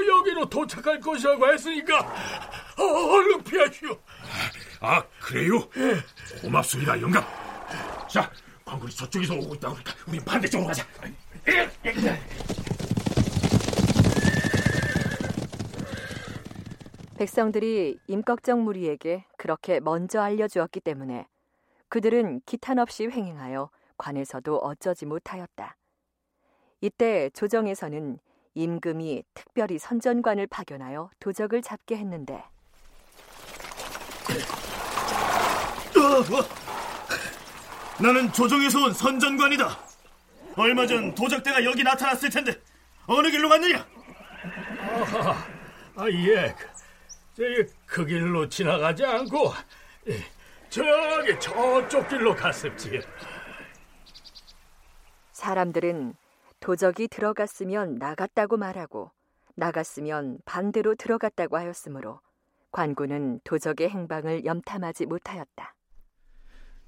[0.08, 2.14] 여기로 도착할 것이라고 했으니까
[2.78, 3.98] 얼른 피하시오.
[4.80, 5.68] 아 그래요?
[5.76, 6.40] 예.
[6.40, 7.24] 고맙습니다 영감.
[8.08, 8.30] 자
[8.64, 10.86] 광군이 저쪽에서 오고 있다 그러니까 우리 반대쪽으로 가자.
[17.16, 21.26] 백성들이 임꺽정 무리에게 그렇게 먼저 알려주었기 때문에
[21.88, 25.76] 그들은 기탄 없이 횡행하여 관에서도 어쩌지 못하였다.
[26.82, 28.18] 이때 조정에서는
[28.54, 32.44] 임금이 특별히 선전관을 파견하여 도적을 잡게 했는데.
[37.98, 39.85] 나는 조정에서 온 선전관이다.
[40.56, 42.60] 얼마 전 도적대가 여기 나타났을 텐데
[43.06, 43.86] 어느 길로 갔느냐?
[45.14, 45.46] 아,
[45.96, 46.54] 아 예.
[47.34, 49.52] 저기 그 길로 지나가지 않고
[50.08, 50.18] 예,
[50.70, 53.02] 저기 저쪽 길로 갔습지.
[55.32, 56.14] 사람들은
[56.60, 59.12] 도적이 들어갔으면 나갔다고 말하고
[59.54, 62.20] 나갔으면 반대로 들어갔다고 하였으므로
[62.72, 65.75] 관군은 도적의 행방을 염탐하지 못하였다.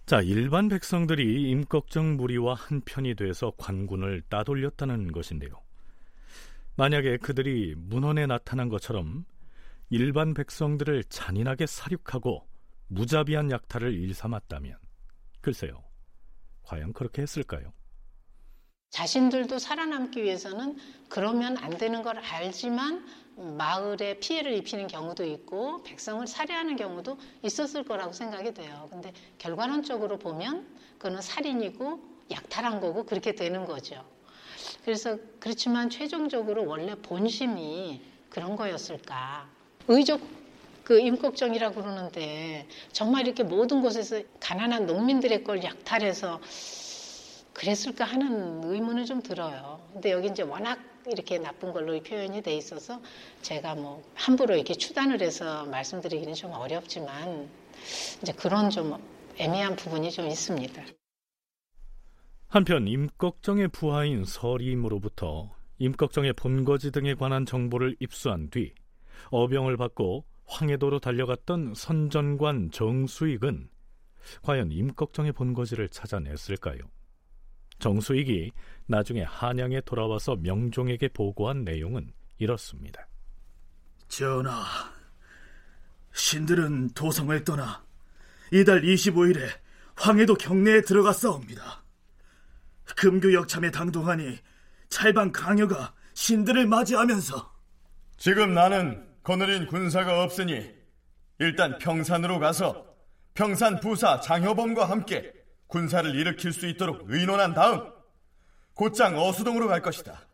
[0.09, 5.51] 자, 일반 백성들이 임꺽정 무리와 한편이 돼서 관군을 따돌렸다는 것인데요.
[6.77, 9.27] 만약에 그들이 문헌에 나타난 것처럼
[9.91, 12.49] 일반 백성들을 잔인하게 사륙하고
[12.87, 14.79] 무자비한 약탈을 일삼았다면
[15.43, 15.85] 글쎄요.
[16.63, 17.75] 과연 그렇게 했을까요?
[18.89, 20.79] 자신들도 살아남기 위해서는
[21.11, 23.05] 그러면 안 되는 걸 알지만
[23.39, 28.89] 마을에 피해를 입히는 경우도 있고 백성을 살해하는 경우도 있었을 거라고 생각이 돼요.
[28.91, 30.67] 근데 결과론적으로 보면
[30.99, 32.01] 그거는 살인이고
[32.33, 34.05] 약탈한 거고 그렇게 되는 거죠.
[34.85, 39.49] 그래서 그렇지만 최종적으로 원래 본심이 그런 거였을까?
[39.87, 40.21] 의족
[40.83, 46.41] 그 임꺽정이라고 그러는데 정말 이렇게 모든 곳에서 가난한 농민들의 걸 약탈해서
[47.53, 49.81] 그랬을까 하는 의문은 좀 들어요.
[49.93, 50.79] 근데 여기 이제 워낙
[51.11, 53.01] 이렇게 나쁜 걸로 표현이 돼 있어서
[53.43, 57.49] 제가 뭐 함부로 이렇게 추단을 해서 말씀드리기는 좀 어렵지만
[58.23, 59.03] 이제 그런 좀
[59.37, 60.83] 애매한 부분이 좀 있습니다.
[62.49, 68.73] 한편 임꺽정의 부하인 서림으로부터 임꺽정의 본거지 등에 관한 정보를 입수한 뒤
[69.31, 73.69] 어병을 받고 황해도로 달려갔던 선전관 정수익은
[74.43, 76.81] 과연 임꺽정의 본거지를 찾아냈을까요?
[77.79, 78.53] 정수익이
[78.87, 83.07] 나중에 한양에 돌아와서 명종에게 보고한 내용은 이렇습니다.
[84.09, 84.65] 전하,
[86.13, 87.85] 신들은 도성을 떠나
[88.53, 89.49] 이달 25일에
[89.97, 91.85] 황해도 경내에 들어갔사옵니다.
[92.97, 94.39] 금교역 참에 당동하니
[94.89, 97.55] 찰방 강여가 신들을 맞이하면서
[98.17, 100.71] 지금 나는 거느린 군사가 없으니
[101.39, 102.87] 일단 평산으로 가서
[103.35, 105.33] 평산 부사 장효범과 함께
[105.69, 107.93] 군사를 일으킬 수 있도록 의논한 다음
[108.75, 110.27] 곧장 어수동으로 갈 것이다.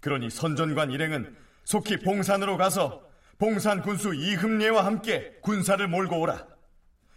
[0.00, 3.02] 그러니 선전관 일행은 속히 봉산으로 가서
[3.38, 6.46] 봉산 군수 이흠례와 함께 군사를 몰고 오라.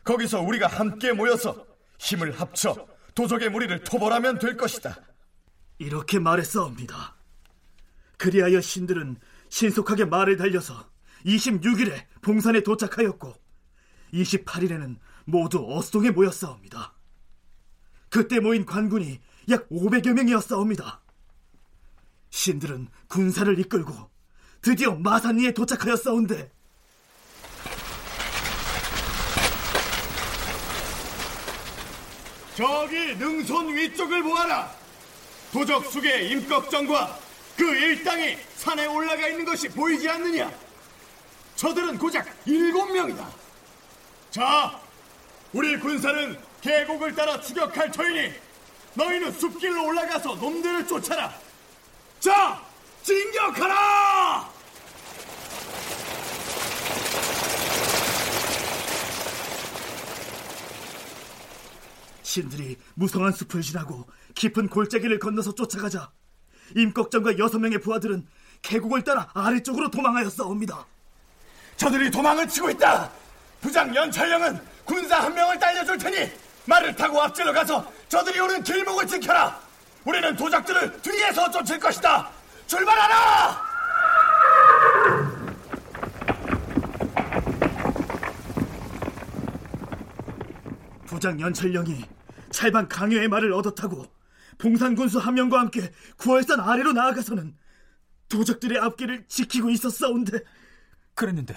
[0.04, 1.66] 거기서 우리가 함께 모여서
[2.00, 4.98] 힘을 합쳐 도적의 무리를 토벌하면 될 것이다.
[5.80, 7.16] 이렇게 말했사옵니다.
[8.18, 9.18] 그리하여 신들은
[9.50, 10.90] 신속하게 말을 달려서
[11.26, 13.34] 26일에 봉산에 도착하였고
[14.14, 16.94] 28일에는 모두 어수동에 모였사옵니다.
[18.12, 19.20] 그때 모인 관군이
[19.50, 21.02] 약 500여 명이었사옵니다.
[22.30, 24.12] 신들은 군사를 이끌고
[24.62, 26.52] 드디어 마산리에 도착하였사온데
[32.56, 34.70] 저기 능손 위쪽을 보아라.
[35.54, 37.18] 도적 숙의 임꺽정과
[37.58, 40.52] 그 일당이 산에 올라가 있는 것이 보이지 않느냐?
[41.56, 43.30] 저들은 고작 일곱 명이다.
[44.32, 44.80] 자,
[45.54, 48.34] 우리 군사는 계곡을 따라 추격할 터이니
[48.94, 51.34] 너희는 숲길로 올라가서 놈들을 쫓아라.
[52.20, 52.62] 자,
[53.04, 54.50] 진격하라!
[62.22, 66.12] 신들이 무성한 숲을 지나고 깊은 골짜기를 건너서 쫓아가자
[66.78, 68.26] 임꺽정과 여섯 명의 부하들은
[68.62, 70.86] 계곡을 따라 아래쪽으로 도망하였사옵니다.
[71.76, 73.12] 저들이 도망을 치고 있다.
[73.60, 76.32] 부장 연철령은 군사 한 명을 딸려줄 테니
[76.66, 79.60] 말을 타고 앞질러 가서 저들이 오는 길목을 지켜라.
[80.06, 82.30] 우리는 도적들을 뒤에서 쫓을 것이다.
[82.68, 83.72] 출발하라!
[91.06, 92.06] 부장 연철령이
[92.52, 94.06] 찰방 강요의 말을 얻어타고
[94.58, 97.56] 봉산군수 한 명과 함께 구월산 아래로 나아가서는
[98.30, 100.40] 도적들의 앞길을 지키고 있었사온데
[101.14, 101.54] 그랬는데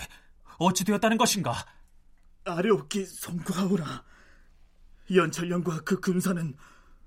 [0.58, 1.54] 어찌 되었다는 것인가?
[2.44, 4.02] 아래옵기 송구하오라
[5.12, 6.56] 연철령과 그 금사는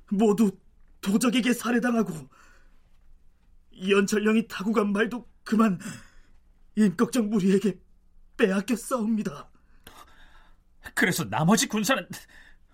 [0.10, 0.52] 모두
[1.02, 2.30] 도적에게 살해당하고
[3.90, 5.80] 연철령이 타고 간 말도 그만
[6.76, 7.80] 임꺽정 무리에게
[8.38, 9.50] 빼앗겨 싸웁니다.
[10.94, 12.08] 그래서 나머지 군사는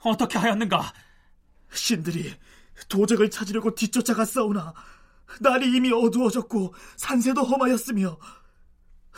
[0.01, 0.93] 어떻게 하였는가?
[1.71, 2.33] 신들이
[2.89, 4.73] 도적을 찾으려고 뒤쫓아가 싸우나
[5.39, 8.17] 날이 이미 어두워졌고 산세도 험하였으며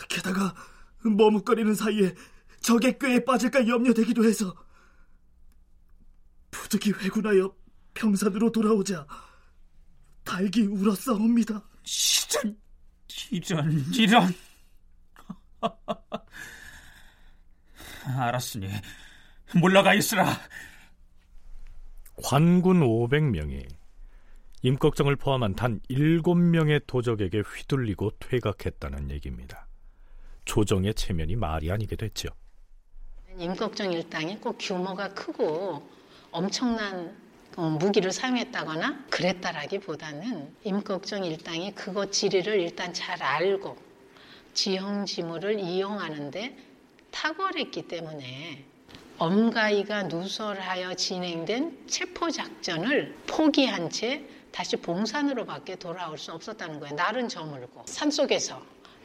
[0.09, 0.55] 게다가
[1.03, 2.15] 머뭇거리는 사이에
[2.61, 4.55] 적의 꾀에 빠질까 염려되기도 해서
[6.65, 7.53] 부득이 회군하여
[7.93, 9.05] 평산으로 돌아오자
[10.23, 11.61] 달기 울었사옵니다.
[13.31, 14.33] 이런, 이런, 이런.
[18.17, 18.67] 알았으니
[19.53, 20.25] 물러가 있으라.
[22.23, 23.67] 관군 500명이
[24.63, 29.67] 임꺽정을 포함한 단 7명의 도적에게 휘둘리고 퇴각했다는 얘기입니다.
[30.45, 32.29] 조정의 체면이 말이 아니게 됐죠.
[33.37, 35.95] 임꺽정 일당이 꼭 규모가 크고
[36.39, 37.15] 엄청난
[37.55, 43.77] 어, 무기를 사용했다거나 그랬다라기보다는 임꺽정 일당이 그것 지리를 일단 잘 알고
[44.53, 46.57] 지형지물을 이용하는데
[47.11, 48.65] 탁월했기 때문에
[49.17, 56.95] 엄가이가 누설하여 진행된 체포 작전을 포기한 채 다시 봉산으로 밖에 돌아올 수 없었다는 거예요.
[56.95, 58.61] 날은 저물고 산 속에서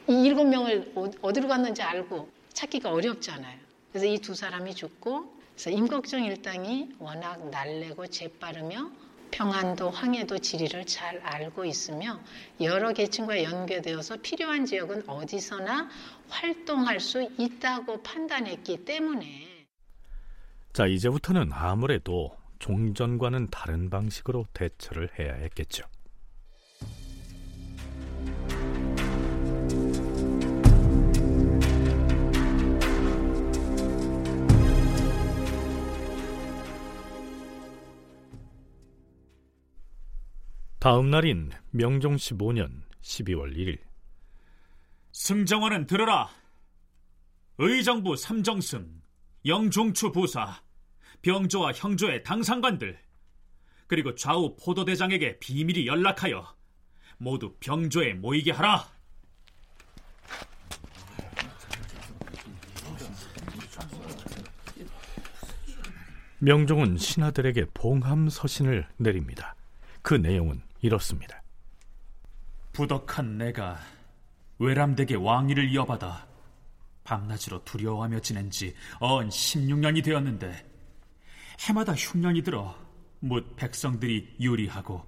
[0.09, 3.57] 이 일곱 명을 어, 어디로 갔는지 알고 찾기가 어렵잖아요.
[3.93, 8.89] 그래서 이 두 사람이 죽고 그래서 임꺽정 일당이 워낙 날래고 재빠르며
[9.29, 12.19] 평안도 황해도 지리를 잘 알고 있으며
[12.61, 15.87] 여러 계층과 연계되어서 필요한 지역은 어디서나
[16.29, 19.67] 활동할 수 있다고 판단했기 때문에
[20.73, 25.83] 자 이제부터는 아무래도 종전과는 다른 방식으로 대처를 해야 했겠죠.
[40.81, 43.77] 다음 날인 명종 15년 12월 1일.
[45.11, 46.27] 승정원은 들으라.
[47.59, 48.99] 의정부 삼정승
[49.45, 50.59] 영종추 부사
[51.21, 52.97] 병조와 형조의 당상관들
[53.85, 56.51] 그리고 좌우 포도대장에게 비밀이 연락하여
[57.19, 58.89] 모두 병조에 모이게 하라.
[66.39, 69.53] 명종은 신하들에게 봉함 서신을 내립니다.
[70.01, 71.41] 그 내용은 이렇습니다.
[72.73, 73.79] 부덕한 내가
[74.59, 76.27] 외람되게 왕위를 이어받아
[77.03, 80.69] 밤낮으로 두려워하며 지낸 지 언 16년이 되었는데
[81.67, 82.75] 해마다 흉년이 들어
[83.19, 85.05] 묻 백성들이 유리하고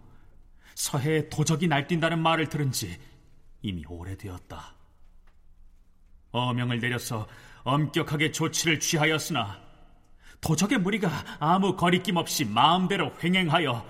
[0.76, 3.00] 서해에 도적이 날뛴다는 말을 들은 지
[3.62, 4.76] 이미 오래되었다.
[6.32, 7.28] 어명을 내려서
[7.64, 9.62] 엄격하게 조치를 취하였으나
[10.42, 11.10] 도적의 무리가
[11.40, 13.86] 아무 거리낌 없이 마음대로 횡행하여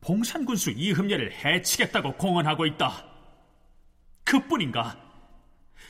[0.00, 3.04] 봉산군수 이흠례를 해치겠다고 공언하고 있다.
[4.24, 4.96] 그뿐인가?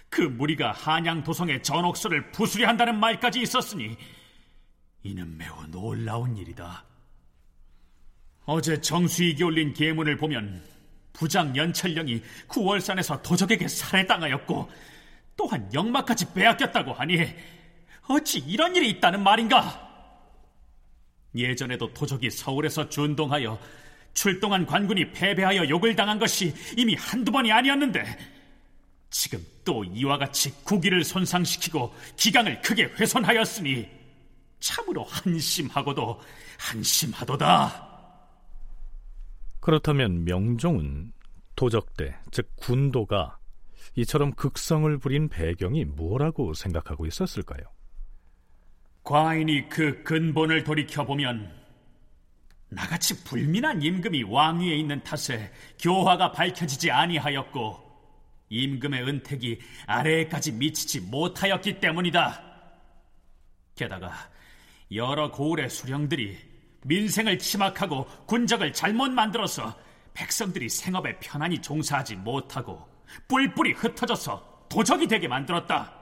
[0.09, 3.97] 그 무리가 한양 도성의 전옥서를 부수려 한다는 말까지 있었으니
[5.03, 6.85] 이는 매우 놀라운 일이다.
[8.45, 10.63] 어제 정수익이 올린 계문을 보면
[11.13, 14.71] 부장 연철령이 구월산에서 도적에게 살해당하였고
[15.37, 17.19] 또한 영마까지 빼앗겼다고 하니
[18.09, 19.87] 어찌 이런 일이 있다는 말인가?
[21.35, 23.59] 예전에도 도적이 서울에서 준동하여
[24.19, 28.05] 출동한 관군이 패배하여 욕을 당한 것이 이미 한두 번이 아니었는데
[29.11, 33.89] 지금 또 이와 같이 국위를 손상시키고 기강을 크게 훼손하였으니
[34.59, 36.21] 참으로 한심하고도
[36.59, 37.87] 한심하도다.
[39.61, 41.13] 그렇다면 명종은
[41.55, 43.39] 도적대, 즉 군도가
[43.95, 47.63] 이처럼 극성을 부린 배경이 뭐라고 생각하고 있었을까요?
[49.05, 51.68] 과인이 그 근본을 돌이켜보면
[52.71, 57.89] 나같이 불민한 임금이 왕위에 있는 탓에 교화가 밝혀지지 아니하였고
[58.51, 62.43] 임금의 은택이 아래에까지 미치지 못하였기 때문이다.
[63.75, 64.13] 게다가
[64.93, 66.39] 여러 고을의 수령들이
[66.85, 69.77] 민생을 침악하고 군적을 잘못 만들어서
[70.15, 72.89] 백성들이 생업에 편안히 종사하지 못하고
[73.29, 75.95] 뿔뿔이 흩어져서 도적이 되게 만들었다.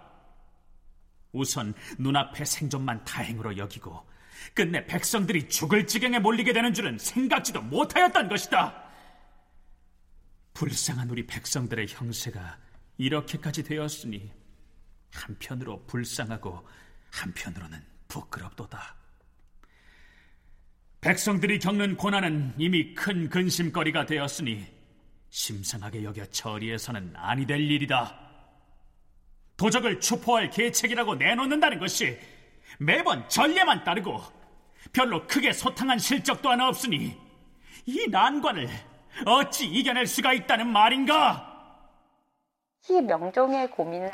[1.32, 4.02] 우선 눈앞의 생존만 다행으로 여기고
[4.54, 8.84] 끝내 백성들이 죽을 지경에 몰리게 되는 줄은 생각지도 못하였던 것이다.
[10.54, 12.58] 불쌍한 우리 백성들의 형세가
[12.98, 14.30] 이렇게까지 되었으니
[15.12, 16.66] 한편으로 불쌍하고
[17.10, 18.96] 한편으로는 부끄럽도다.
[21.00, 24.66] 백성들이 겪는 고난은 이미 큰 근심거리가 되었으니
[25.30, 28.18] 심상하게 여겨 처리해서는 아니 될 일이다.
[29.56, 32.18] 도적을 추포할 계책이라고 내놓는다는 것이
[32.78, 34.20] 매번 전례만 따르고
[34.92, 37.18] 별로 크게 소탕한 실적 하나 없으니
[37.86, 38.68] 이 난관을
[39.26, 41.54] 어찌 이겨낼 수가 있다는 말인가?
[42.88, 44.10] 이 명종의 고민은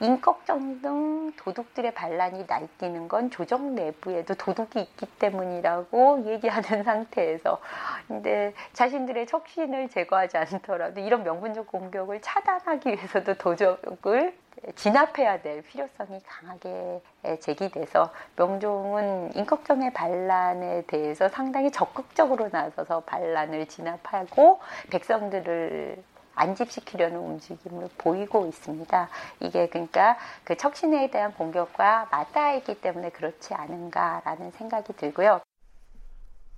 [0.00, 7.60] 인걱정 등 도둑들의 반란이 날뛰는 건 조정 내부에도 도둑이 있기 때문이라고 얘기하는 상태에서
[8.08, 14.36] 근데 자신들의 척신을 제거하지 않더라도 이런 명분적 공격을 차단하기 위해서도 도적을
[14.74, 17.00] 진압해야 될 필요성이 강하게
[17.40, 26.02] 제기돼서 명종은 인걱정의 반란에 대해서 상당히 적극적으로 나서서 반란을 진압하고 백성들을
[26.34, 29.08] 안집시키려는 움직임을 보이고 있습니다.
[29.40, 35.40] 이게 그러니까 그 척신에 대한 공격과 맞닿아 있기 때문에 그렇지 않은가라는 생각이 들고요.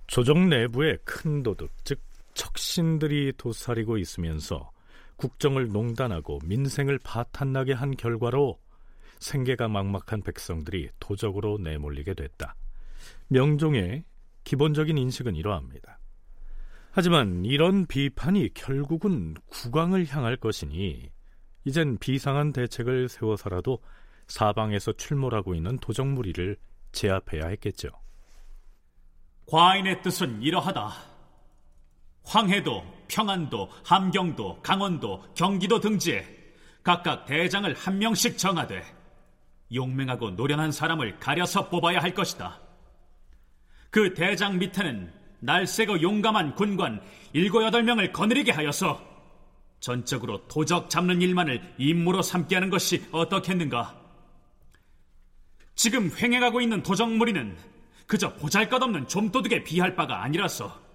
[0.07, 1.99] 조정 내부의 큰 도둑, 즉
[2.33, 4.71] 척신들이 도사리고 있으면서
[5.19, 8.57] 국정을 농단하고 민생을 파탄나게 한 결과로
[9.19, 12.55] 생계가 막막한 백성들이 도적으로 내몰리게 됐다.
[13.27, 14.05] 명종의
[14.45, 15.99] 기본적인 인식은 이러합니다.
[16.91, 21.11] 하지만 이런 비판이 결국은 국왕을 향할 것이니
[21.65, 23.79] 이젠 비상한 대책을 세워서라도
[24.27, 26.55] 사방에서 출몰하고 있는 도적 무리를
[26.93, 27.89] 제압해야 했겠죠.
[29.47, 31.08] 과인의 뜻은 이러하다.
[32.29, 36.23] 황해도, 평안도, 함경도, 강원도, 경기도 등지에
[36.83, 38.83] 각각 대장을 한 명씩 정하되
[39.73, 42.59] 용맹하고 노련한 사람을 가려서 뽑아야 할 것이다.
[43.89, 47.01] 그 대장 밑에는 날쌔고 용감한 군관
[47.33, 49.01] 일곱 여덟 명을 거느리게 하여서
[49.79, 53.95] 전적으로 도적 잡는 일만을 임무로 삼게 하는 것이 어떻겠는가?
[55.73, 57.57] 지금 횡행하고 있는 도적 무리는
[58.05, 60.88] 그저 보잘것없는 좀도둑에 비할 바가 아니라서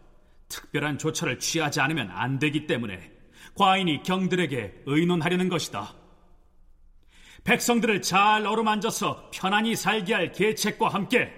[0.49, 3.12] 특별한 조처를 취하지 않으면 안 되기 때문에
[3.55, 5.95] 과인이 경들에게 의논하려는 것이다.
[7.45, 11.32] 백성들을 잘 어루만져서 편안히 살게 할 계책과 함께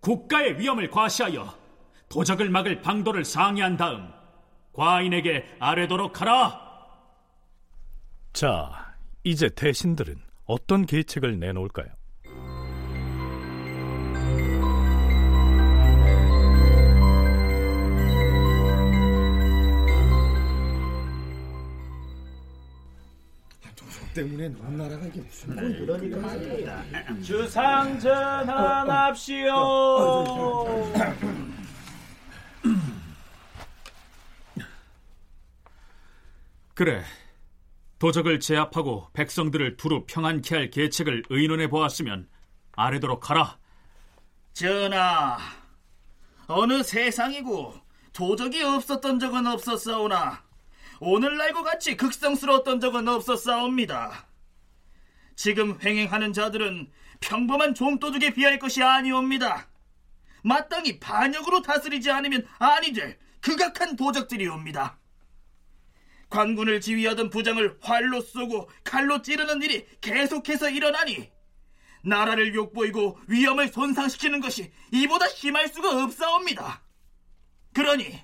[0.00, 1.58] 국가의 위험을 과시하여
[2.08, 4.08] 도적을 막을 방도를 상의한 다음
[4.72, 6.60] 과인에게 아뢰도록 하라.
[8.32, 10.14] 자, 이제 대신들은
[10.44, 11.88] 어떤 계책을 내놓을까요?
[24.16, 29.52] 때문에 온 나라가 이게 무슨 그러니까 주상 전환합시오.
[36.72, 37.02] 그래.
[37.98, 42.28] 도적을 제압하고 백성들을 두루 평안케 할 계책을 의논해 보았으면
[42.72, 43.58] 아래도록 하라.
[44.52, 45.38] 전하,
[46.46, 47.74] 어느 세상이고
[48.12, 50.45] 도적이 없었던 적은 없었사오나
[51.00, 54.26] 오늘날과 같이 극성스러웠던 적은 없었사옵니다.
[55.34, 56.90] 지금 횡행하는 자들은
[57.20, 59.68] 평범한 좀도둑에 비할 것이 아니옵니다.
[60.42, 64.98] 마땅히 반역으로 다스리지 않으면 아니 될 극악한 도적들이옵니다.
[66.30, 71.30] 관군을 지휘하던 부장을 활로 쏘고 칼로 찌르는 일이 계속해서 일어나니
[72.02, 76.82] 나라를 욕보이고 위험을 손상시키는 것이 이보다 심할 수가 없사옵니다.
[77.72, 78.20] 그러니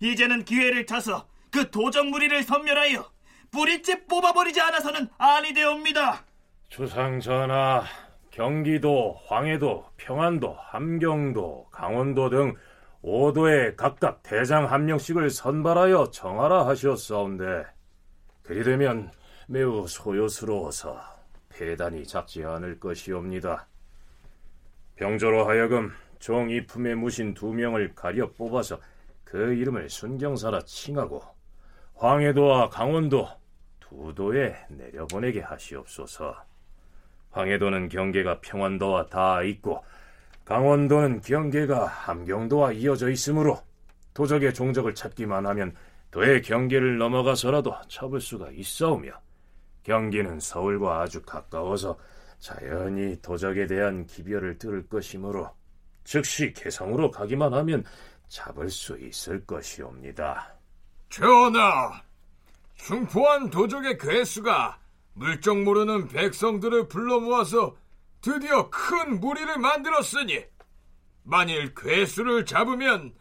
[0.00, 3.10] 이제는 기회를 타서 그 도적 무리를 섬멸하여
[3.50, 6.24] 뿌리째 뽑아버리지 않아서는 아니 되옵니다.
[6.68, 7.84] 주상 전하,
[8.30, 12.54] 경기도, 황해도, 평안도, 함경도, 강원도 등
[13.02, 17.64] 5도에 각각 대장 한 명씩을 선발하여 정하라 하셨사온데
[18.42, 19.10] 그리 되면
[19.46, 21.00] 매우 소요스러워서
[21.48, 23.68] 폐단이 작지 않을 것이옵니다.
[24.96, 28.80] 병조로 하여금 종 이품에 무신 두 명을 가려 뽑아서
[29.24, 31.35] 그 이름을 순경사라 칭하고
[31.96, 33.26] 황해도와 강원도
[33.80, 36.36] 두 도에 내려보내게 하시옵소서.
[37.30, 39.82] 황해도는 경계가 평안도와 다 있고
[40.44, 43.58] 강원도는 경계가 함경도와 이어져 있으므로
[44.14, 45.74] 도적의 종적을 찾기만 하면
[46.10, 49.10] 도의 경계를 넘어가서라도 잡을 수가 있사오며
[49.82, 51.98] 경기는 서울과 아주 가까워서
[52.38, 55.50] 자연히 도적에 대한 기별을 들을 것이므로
[56.04, 57.84] 즉시 개성으로 가기만 하면
[58.28, 60.55] 잡을 수 있을 것이옵니다.
[61.08, 62.02] 전하,
[62.76, 64.78] 흉포한 도적의 괴수가
[65.14, 67.76] 물정 모르는 백성들을 불러 모아서
[68.20, 70.44] 드디어 큰 무리를 만들었으니
[71.22, 73.14] 만일 괴수를 잡으면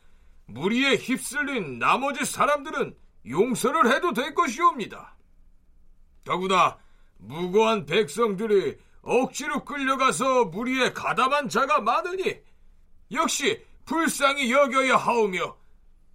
[0.46, 2.96] 무리에 휩쓸린 나머지 사람들은
[3.28, 5.16] 용서를 해도 될 것이옵니다.
[6.24, 6.78] 더구나
[7.18, 12.40] 무고한 백성들이 억지로 끌려가서 무리에 가담한 자가 많으니
[13.12, 15.56] 역시 불쌍히 여겨야 하오며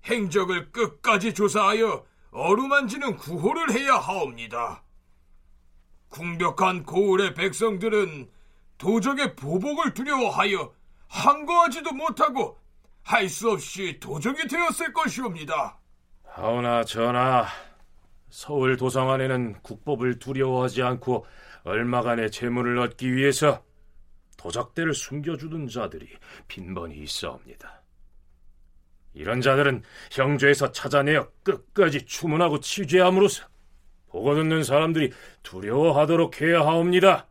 [0.05, 4.83] 행적을 끝까지 조사하여 어루만지는 구호를 해야 하옵니다.
[6.09, 8.31] 궁벽한 고을의 백성들은
[8.79, 10.73] 도적의 보복을 두려워하여
[11.09, 12.59] 항거하지도 못하고
[13.03, 15.79] 할 수 없이 도적이 되었을 것이옵니다.
[16.25, 17.47] 하오나 전하,
[18.29, 21.27] 서울 도성 안에는 국법을 두려워하지 않고
[21.65, 23.63] 얼마간의 재물을 얻기 위해서
[24.37, 26.09] 도적대를 숨겨주던 자들이
[26.49, 27.80] 빈번히 있어옵니다.
[29.15, 29.83] 이런 자들은
[30.13, 33.45] 형조에서 찾아내어 끝까지 추문하고 취재함으로써
[34.09, 37.27] 보고 듣는 사람들이 두려워하도록 해야 하옵니다.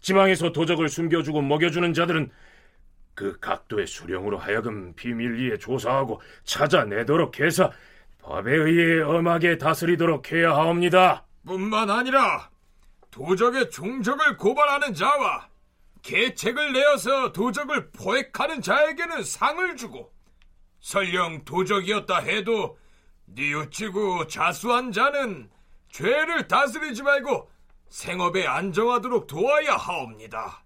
[0.00, 2.30] 지방에서 도적을 숨겨주고 먹여주는 자들은
[3.14, 7.72] 그 각도의 수령으로 하여금 비밀리에 조사하고 찾아내도록 해서
[8.18, 11.24] 법에 의해 엄하게 다스리도록 해야 하옵니다.
[11.46, 12.50] 뿐만 아니라
[13.10, 15.48] 도적의 종적을 고발하는 자와
[16.02, 20.12] 계책을 내어서 도적을 포획하는 자에게는 상을 주고
[20.86, 22.78] 설령 도적이었다 해도
[23.24, 25.50] 뉘우치고 자수한 자는
[25.90, 27.50] 죄를 다스리지 말고
[27.88, 30.62] 생업에 안정하도록 도와야 하옵니다.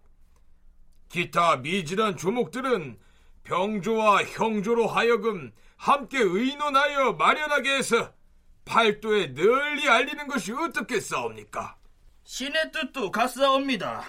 [1.09, 2.99] 기타 미진한 조목들은
[3.45, 8.13] 병조와 형조로 하여금 함께 의논하여 마련하게 해서
[8.67, 11.79] 팔도에 널리 알리는 것이 어떻겠사옵니까?
[12.25, 14.05] 신의 뜻도 같사옵니다.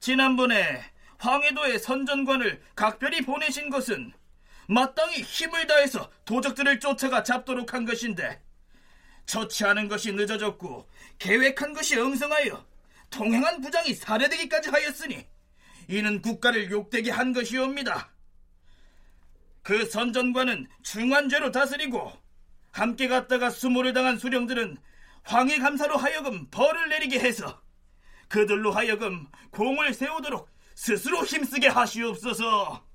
[0.00, 0.82] 지난번에
[1.18, 4.14] 황해도의 선전관을 각별히 보내신 것은
[4.70, 8.40] 마땅히 힘을 다해서 도적들을 쫓아가 잡도록 한 것인데
[9.26, 12.64] 처치하는 것이 늦어졌고 계획한 것이 엉성하여
[13.10, 15.26] 통행한 부장이 살해되기까지 하였으니
[15.88, 18.12] 이는 국가를 욕되게 한 것이옵니다.
[19.64, 22.12] 그 선전관은 중환죄로 다스리고
[22.70, 24.78] 함께 갔다가 수모를 당한 수령들은
[25.24, 27.60] 황해 감사로 하여금 벌을 내리게 해서
[28.28, 32.89] 그들로 하여금 공을 세우도록 스스로 힘쓰게 하시옵소서.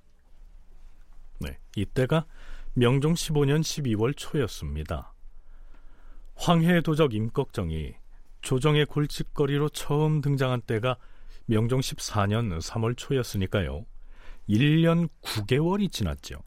[1.39, 2.25] 네, 이때가
[2.73, 5.13] 명종 15년 12월 초였습니다.
[6.35, 7.93] 황해 도적 임꺽정이
[8.41, 10.97] 조정의 골칫거리로 처음 등장한 때가
[11.45, 13.85] 명종 14년 3월 초였으니까요.
[14.49, 16.39] 1년 9개월이 지났죠.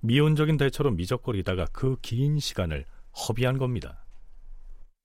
[0.00, 2.84] 미온적인 대처로 미적거리다가 그 긴 시간을
[3.28, 4.04] 허비한 겁니다.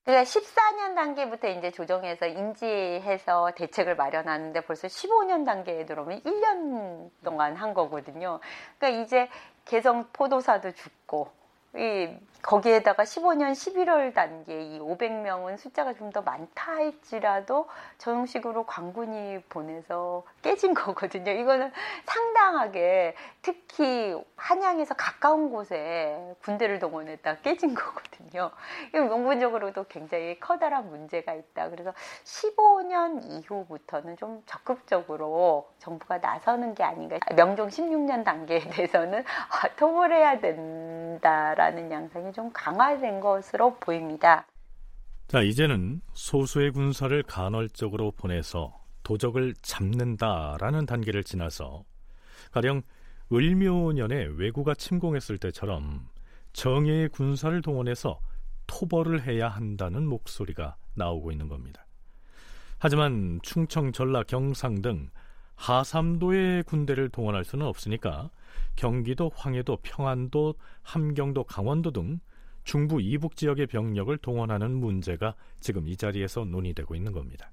[0.04, 7.74] 그러니까 14년 단계부터 이제 조정해서 인지해서 대책을 마련하는데 벌써 15년 단계에 들어오면 1년 동안 한
[7.74, 8.40] 거거든요.
[8.78, 9.30] 그러니까 이제
[9.64, 11.32] 개성 포도사도 죽고
[11.76, 17.68] 이 거기에다가 15년 11월 단계 이 500명은 숫자가 좀 더 많다 할지라도
[17.98, 21.32] 저형식으로 광군이 보내서 깨진 거거든요.
[21.32, 21.72] 이거는
[22.06, 28.52] 상당하게 특히 한양에서 가까운 곳에 군대를 동원했다 깨진 거거든요.
[28.94, 31.70] 명분적으로도 굉장히 커다란 문제가 있다.
[31.70, 31.94] 그래서
[32.26, 37.18] 15년 이후부터는 좀 적극적으로 정부가 나서는 게 아닌가.
[37.36, 44.46] 명종 16년 단계에 대해서는 아, 토벌해야 된다라는 양상이 좀 강화된 것으로 보입니다.
[45.28, 51.84] 자, 이제는 소수의 군사를 간헐적으로 보내서 도적을 잡는다라는 단계를 지나서
[52.52, 52.82] 가령
[53.32, 56.08] 을묘년에 왜구가 침공했을 때처럼
[56.54, 58.20] 정예의 군사를 동원해서
[58.68, 61.86] 토벌을 해야 한다는 목소리가 나오고 있는 겁니다.
[62.78, 65.10] 하지만 충청, 전라, 경상 등
[65.56, 68.30] 하삼도의 군대를 동원할 수는 없으니까
[68.76, 72.20] 경기도, 황해도, 평안도, 함경도, 강원도 등
[72.64, 77.52] 중부 이북 지역의 병력을 동원하는 문제가 지금 이 자리에서 논의되고 있는 겁니다.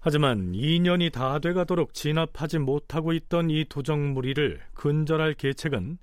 [0.00, 5.98] 하지만 2년이 다 돼가도록 진압하지 못하고 있던 이 도적 무리를 근절할 계책은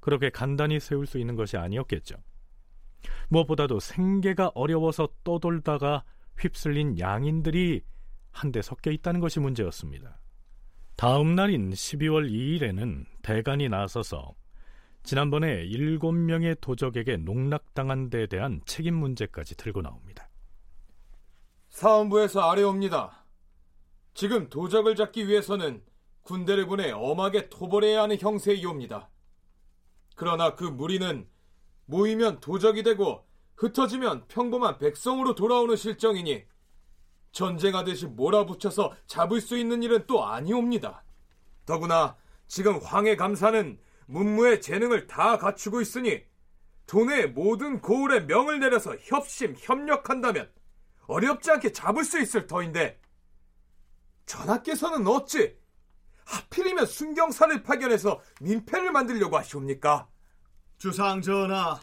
[0.00, 2.16] 그렇게 간단히 세울 수 있는 것이 아니었겠죠.
[3.28, 6.04] 무엇보다도 생계가 어려워서 떠돌다가
[6.38, 7.82] 휩쓸린 양인들이
[8.30, 10.18] 한데 섞여 있다는 것이 문제였습니다.
[10.96, 14.34] 다음 날인 12월 2일에는 대간이 나서서
[15.02, 20.28] 지난번에 7명의 도적에게 농락당한 데에 대한 책임 문제까지 들고 나옵니다.
[21.70, 23.24] 사원부에서 아래옵니다.
[24.14, 25.82] 지금 도적을 잡기 위해서는
[26.22, 29.10] 군대를 보내 엄하게 토벌해야 하는 형세이옵니다.
[30.14, 31.26] 그러나 그 무리는
[31.92, 33.26] 모이면 도적이 되고
[33.56, 36.44] 흩어지면 평범한 백성으로 돌아오는 실정이니
[37.32, 41.04] 전쟁하듯이 몰아붙여서 잡을 수 있는 일은 또 아니옵니다.
[41.66, 42.16] 더구나
[42.48, 46.24] 지금 황해 감사는 문무의 재능을 다 갖추고 있으니
[46.86, 50.50] 도내 모든 고을에 명을 내려서 협심, 협력한다면
[51.06, 53.00] 어렵지 않게 잡을 수 있을 터인데
[54.24, 55.56] 전하께서는 어찌
[56.24, 60.11] 하필이면 순경사를 파견해서 민폐를 만들려고 하시옵니까?
[60.82, 61.80] 주상 전하,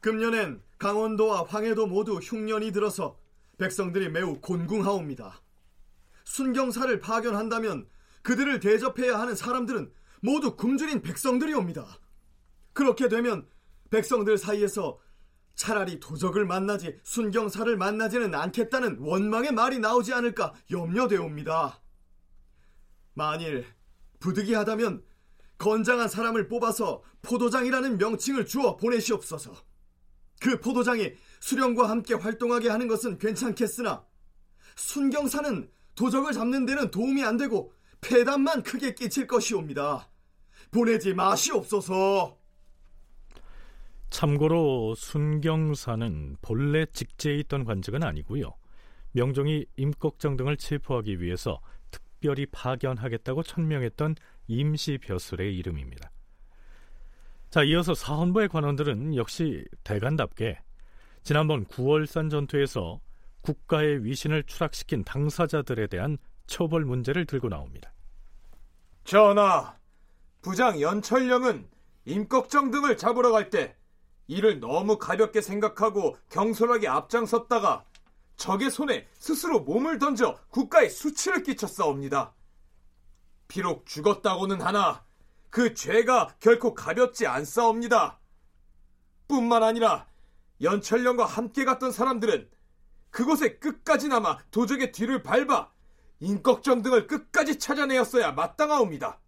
[0.00, 3.16] 금년엔 강원도와 황해도 모두 흉년이 들어서
[3.58, 5.40] 백성들이 매우 곤궁하옵니다.
[6.24, 7.88] 순경사를 파견한다면
[8.22, 11.86] 그들을 대접해야 하는 사람들은 모두 굶주린 백성들이옵니다.
[12.72, 13.46] 그렇게 되면
[13.90, 14.98] 백성들 사이에서
[15.54, 21.80] 차라리 도적을 만나지 순경사를 만나지는 않겠다는 원망의 말이 나오지 않을까 염려되옵니다.
[23.14, 23.64] 만일
[24.18, 25.04] 부득이하다면
[25.58, 29.52] 건장한 사람을 뽑아서 포도장이라는 명칭을 주어 보내시옵소서.
[30.40, 34.04] 그 포도장이 수령과 함께 활동하게 하는 것은 괜찮겠으나
[34.76, 40.08] 순경사는 도적을 잡는 데는 도움이 안 되고 폐단만 크게 끼칠 것이옵니다.
[40.70, 42.38] 보내지 마시옵소서.
[44.10, 48.54] 참고로 순경사는 본래 직제에 있던 관직은 아니고요.
[49.12, 51.60] 명종이 임꺽정 등을 체포하기 위해서
[52.18, 54.16] 특별히 파견하겠다고 천명했던
[54.48, 56.10] 임시 벼슬의 이름입니다.
[57.50, 60.60] 자, 이어서 사헌부의 관원들은 역시 대간답게
[61.22, 63.00] 지난번 9월산 전투에서
[63.42, 67.92] 국가의 위신을 추락시킨 당사자들에 대한 처벌 문제를 들고 나옵니다.
[69.04, 69.76] 전하,
[70.42, 71.68] 부장 연철령은
[72.04, 73.76] 임꺽정 등을 잡으러 갈 때
[74.26, 77.84] 이를 너무 가볍게 생각하고 경솔하게 앞장섰다가
[78.38, 82.34] 적의 손에 스스로 몸을 던져 국가에 수치를 끼쳤사옵니다.
[83.48, 85.04] 비록 죽었다고는 하나
[85.50, 88.20] 그 죄가 결코 가볍지 않사옵니다.
[89.26, 90.06] 뿐만 아니라
[90.62, 92.48] 연철령과 함께 갔던 사람들은
[93.10, 95.72] 그곳에 끝까지 남아 도적의 뒤를 밟아
[96.20, 99.20] 인꺽정 등을 끝까지 찾아내었어야 마땅하옵니다.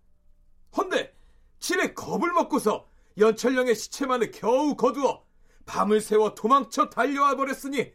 [0.77, 1.17] 헌데
[1.59, 2.89] 칠에 겁을 먹고서
[3.19, 5.25] 연철령의 시체만을 겨우 거두어
[5.67, 7.93] 밤을 새워 도망쳐 달려와 버렸으니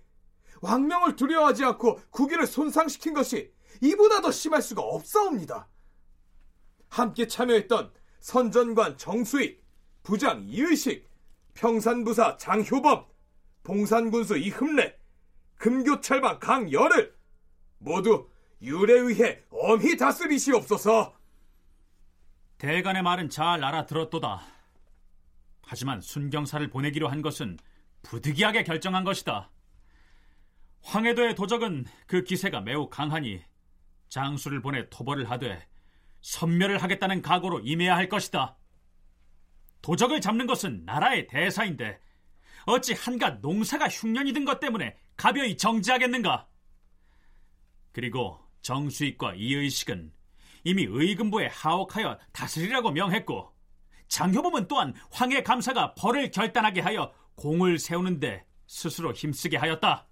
[0.62, 3.52] 왕명을 두려워하지 않고 국위를 손상시킨 것이
[3.82, 5.68] 이보다 더 심할 수가 없사옵니다.
[6.90, 9.64] 함께 참여했던 선전관 정수익,
[10.04, 11.10] 부장 이의식,
[11.54, 13.06] 평산부사 장효범,
[13.64, 14.96] 봉산군수 이흠래,
[15.58, 17.16] 금교철방 강열을
[17.80, 18.30] 모두
[18.62, 21.14] 율에 의해 엄히 다스리시옵소서.
[22.58, 24.42] 대간의 말은 잘 알아들었도다.
[25.64, 27.58] 하지만 순경사를 보내기로 한 것은
[28.04, 29.50] 부득이하게 결정한 것이다.
[30.86, 33.42] 황해도의 도적은 그 기세가 매우 강하니
[34.10, 35.68] 장수를 보내 토벌을 하되
[36.22, 38.56] 선멸을 하겠다는 각오로 임해야 할 것이다.
[39.82, 42.00] 도적을 잡는 것은 나라의 대사인데
[42.66, 46.48] 어찌 한갓 농사가 흉년이 든 것 때문에 가벼이 정지하겠는가?
[47.92, 50.12] 그리고 정수익과 이의식은
[50.64, 53.54] 이미 의금부에 하옥하여 다스리라고 명했고
[54.08, 60.08] 장효범은 또한 황해 감사가 벌을 결단하게 하여 공을 세우는데 스스로 힘쓰게 하였다.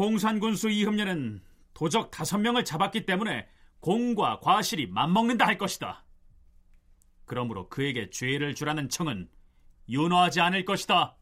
[0.00, 1.42] 봉산군수 이흠녀는
[1.74, 3.46] 도적 다섯 명을 잡았기 때문에
[3.80, 6.06] 공과 과실이 맞먹는다 할 것이다.
[7.26, 9.28] 그러므로 그에게 죄를 주라는 청은
[9.90, 11.18] 윤호하지 않을 것이다.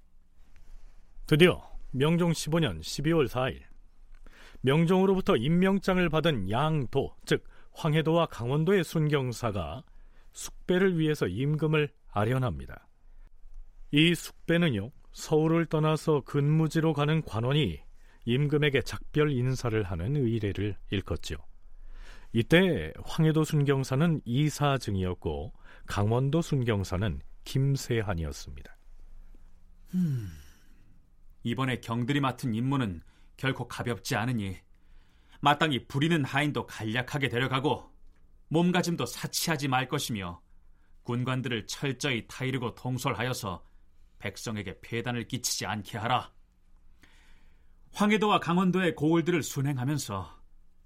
[1.26, 1.60] 드디어
[1.90, 3.62] 명종 15년 12월 4일
[4.60, 9.82] 명종으로부터 임명장을 받은 양도, 즉 황해도와 강원도의 순경사가
[10.32, 12.86] 숙배를 위해서 임금을 아련합니다.
[13.90, 17.87] 이 숙배는요, 서울을 떠나서 근무지로 가는 관원이
[18.28, 21.38] 임금에게 작별 인사를 하는 의례를 일컫지요.
[22.34, 25.54] 이때 황해도 순경사는 이사증이었고
[25.86, 28.76] 강원도 순경사는 김세한이었습니다.
[29.94, 30.30] 음,
[31.42, 33.00] 이번에 경들이 맡은 임무는
[33.38, 34.58] 결코 가볍지 않으니
[35.40, 37.90] 마땅히 부리는 하인도 간략하게 데려가고
[38.48, 40.42] 몸가짐도 사치하지 말 것이며
[41.04, 43.64] 군관들을 철저히 타이르고 통솔하여서
[44.18, 46.37] 백성에게 폐단을 끼치지 않게 하라.
[47.98, 50.38] 황해도와 강원도의 고을들을 순행하면서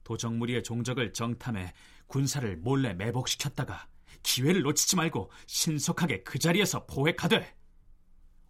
[0.02, 1.74] 도적무리의 종적을 정탐해
[2.06, 3.86] 군사를 몰래 매복시켰다가
[4.22, 7.54] 기회를 놓치지 말고 신속하게 그 자리에서 포획하되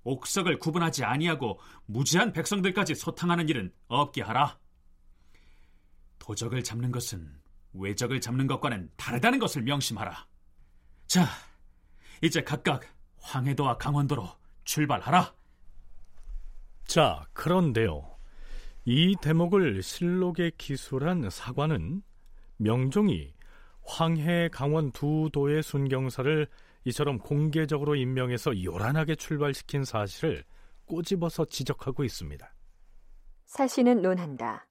[0.05, 4.61] 옥석을 구분하지 아니하고 무지한 백성들까지 소탕하는 일은 없게 하라.
[6.21, 7.41] 도적을 잡는 것은
[7.73, 10.29] 외적을 잡는 것과는 다르다는 것을 명심하라.
[11.09, 11.27] 자,
[12.23, 12.85] 이제 각각
[13.19, 14.31] 황해도와 강원도로
[14.63, 15.35] 출발하라.
[16.85, 18.12] 자, 그런데요.
[18.85, 22.03] 이 대목을 실록에 기술한 사관은
[22.57, 23.33] 명종이
[23.85, 26.49] 황해, 강원 두 도의 순경사를
[26.85, 30.45] 이처럼 공개적으로 임명해서 요란하게 출발시킨 사실을
[30.87, 32.53] 꼬집어서 지적하고 있습니다.
[33.45, 34.67] 사신은 논한다.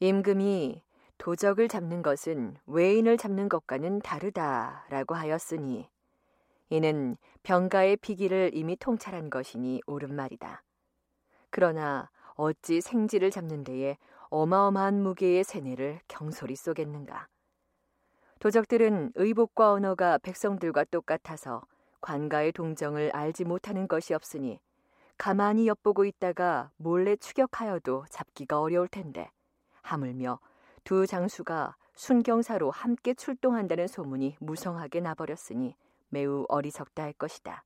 [0.00, 0.82] 임금이
[1.16, 5.88] 도적을 잡는 것은 외인을 잡는 것과는 다르다라고 하였으니
[6.68, 10.64] 이는 병가의 피기를 이미 통찰한 것이니 옳은 말이다.
[11.50, 12.10] 그러나
[12.42, 13.96] 어찌 생지를 잡는 데에
[14.30, 17.28] 어마어마한 무게의 세뇌를 경솔히 쏘겠는가.
[18.40, 21.62] 도적들은 의복과 언어가 백성들과 똑같아서
[22.00, 24.58] 관가의 동정을 알지 못하는 것이 없으니
[25.16, 29.30] 가만히 엿보고 있다가 몰래 추격하여도 잡기가 어려울 텐데
[29.82, 30.40] 하물며
[30.82, 35.76] 두 장수가 순경사로 함께 출동한다는 소문이 무성하게 나버렸으니
[36.08, 37.62] 매우 어리석다 할 것이다.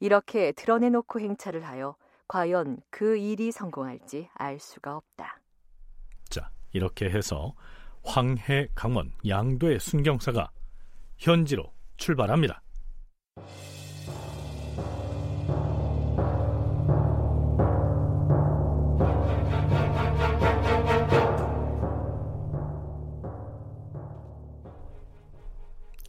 [0.00, 1.96] 이렇게 드러내놓고 행차를 하여
[2.28, 5.40] 과연 그 일이 성공할지 알 수가 없다.
[6.28, 7.54] 자, 이렇게 해서
[8.04, 10.50] 황해, 강원, 양도의 순경사가
[11.16, 12.62] 현지로 출발합니다.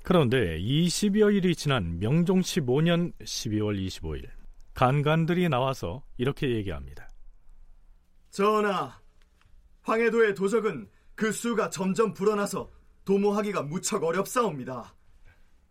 [0.04, 4.39] 그런데 20여일이 지난 명종 15년 12월 25일
[4.80, 7.10] 간간들이 나와서 이렇게 얘기합니다.
[8.30, 8.98] 전하,
[9.82, 12.72] 황해도의 도적은 그 수가 점점 불어나서
[13.04, 14.96] 도모하기가 무척 어렵사옵니다.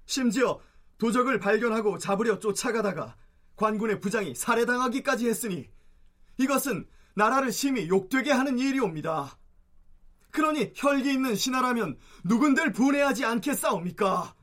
[0.05, 0.61] 심지어
[0.99, 3.17] 도적을 발견하고 잡으려 쫓아가다가
[3.57, 5.71] 관군의 부장이 살해당하기까지 했으니
[6.37, 9.39] 이것은 나라를 심히 욕되게 하는 일이옵니다.
[10.33, 14.35] 그러니 혈기 있는 신하라면 누군들 분해하지 않겠사옵니까?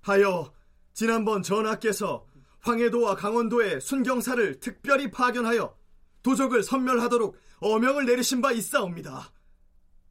[0.00, 0.52] 하여
[0.94, 2.26] 지난번 전하께서
[2.64, 5.76] 황해도와 강원도에 순경사를 특별히 파견하여
[6.22, 9.32] 도적을 섬멸하도록 어명을 내리신 바 있사옵니다.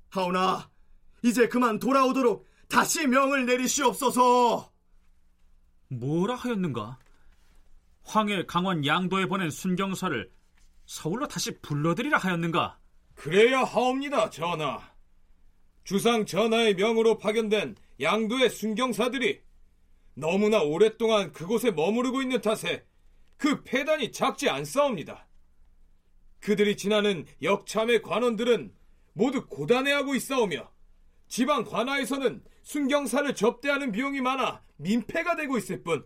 [0.09, 0.69] 하오나
[1.23, 4.71] 이제 그만 돌아오도록 다시 명을 내리시옵소서.
[5.89, 6.99] 뭐라 하였는가?
[8.03, 10.31] 황해, 강원, 양도에 보낸 순경사를
[10.85, 12.77] 서울로 다시 불러들이라 하였는가?
[13.15, 14.79] 그래야 하옵니다, 전하.
[15.83, 19.41] 주상 전하의 명으로 파견된 양도의 순경사들이
[20.15, 22.85] 너무나 오랫동안 그곳에 머무르고 있는 탓에
[23.37, 25.27] 그 폐단이 작지 않사옵니다.
[26.39, 28.73] 그들이 지나는 역참의 관원들은
[29.13, 30.71] 모두 고단해하고 있사오며
[31.27, 36.05] 지방 관하에서는 순경사를 접대하는 비용이 많아 민폐가 되고 있을 뿐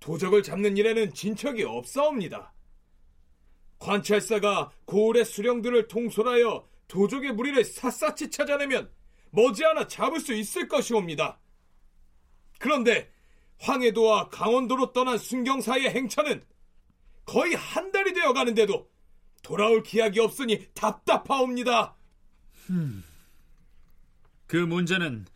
[0.00, 2.52] 도적을 잡는 일에는 진척이 없사옵니다.
[3.78, 8.90] 관찰사가 고을의 수령들을 통솔하여 도적의 무리를 샅샅이 찾아내면
[9.30, 11.40] 머지않아 잡을 수 있을 것이옵니다.
[12.58, 13.10] 그런데
[13.58, 16.42] 황해도와 강원도로 떠난 순경사의 행차는
[17.24, 18.88] 거의 한 달이 되어 가는데도
[19.42, 21.96] 돌아올 기약이 없으니 답답하옵니다.
[22.70, 23.04] 음,
[24.46, 25.26] 그 문제는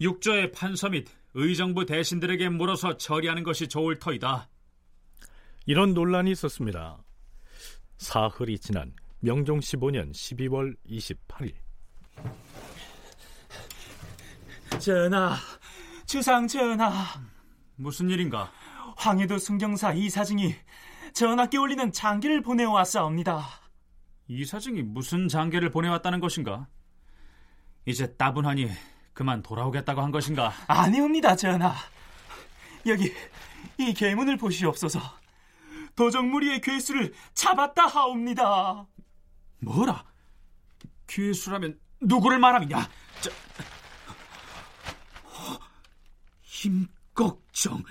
[0.00, 4.48] 육조의 판서 및 의정부 대신들에게 물어서 처리하는 것이 좋을 터이다.
[5.66, 7.02] 이런 논란이 있었습니다.
[7.98, 11.54] 사흘이 지난 명종 15년 12월 28일.
[14.80, 15.36] 전하,
[16.10, 16.90] 주상 전하.
[17.76, 18.50] 무슨 일인가?
[18.96, 20.56] 황해도 순경사 이사증이
[21.12, 23.46] 전하께 올리는 장계를 보내왔사옵니다.
[24.26, 26.66] 이사증이 무슨 장계를 보내왔다는 것인가?
[27.86, 28.72] 이제 따분하니
[29.12, 30.52] 그만 돌아오겠다고 한 것인가?
[30.66, 31.72] 아니옵니다, 전하.
[32.86, 33.14] 여기
[33.78, 34.98] 이 계문을 보시옵소서.
[35.94, 38.84] 도적무리의 괴수를 잡았다 하옵니다.
[39.60, 40.04] 뭐라?
[41.06, 42.88] 괴수라면 누구를 말함이냐?
[43.20, 43.30] 저...
[46.64, 47.82] 임꺽정.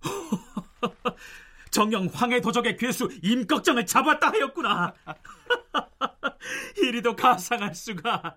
[1.70, 4.92] 정령 황해 도적의 괴수 임꺽정을 잡았다 하였구나.
[6.82, 8.36] 이리도 가상할 수가.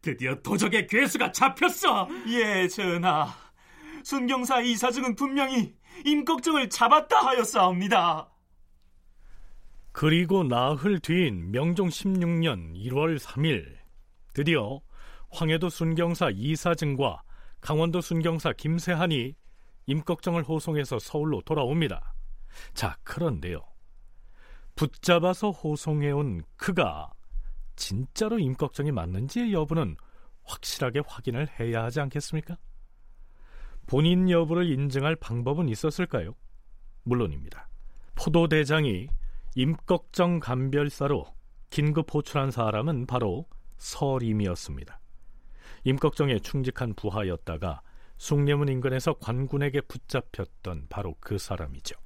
[0.00, 2.08] 드디어 도적의 괴수가 잡혔어.
[2.28, 3.34] 예, 전하.
[4.02, 5.74] 순경사 이사증은 분명히
[6.04, 8.30] 임꺽정을 잡았다 하였사옵니다.
[9.92, 13.76] 그리고 나흘 뒤인 명종 16년 1월 3일
[14.34, 14.80] 드디어
[15.30, 17.22] 황해도 순경사 이사증과
[17.64, 19.34] 강원도 순경사 김세한이
[19.86, 22.12] 임꺽정을 호송해서 서울로 돌아옵니다.
[22.74, 23.64] 자, 그런데요.
[24.74, 27.10] 붙잡아서 호송해온 그가
[27.74, 29.96] 진짜로 임꺽정이 맞는지의 여부는
[30.42, 32.58] 확실하게 확인을 해야 하지 않겠습니까?
[33.86, 36.34] 본인 여부를 인증할 방법은 있었을까요?
[37.04, 37.70] 물론입니다.
[38.14, 39.08] 포도대장이
[39.54, 41.24] 임꺽정 감별사로
[41.70, 43.46] 긴급 호출한 사람은 바로
[43.78, 45.00] 서림이었습니다.
[45.84, 47.82] 임꺽정의 충직한 부하였다가
[48.18, 51.96] 숭례문 인근에서 관군에게 붙잡혔던 바로 그 사람이죠.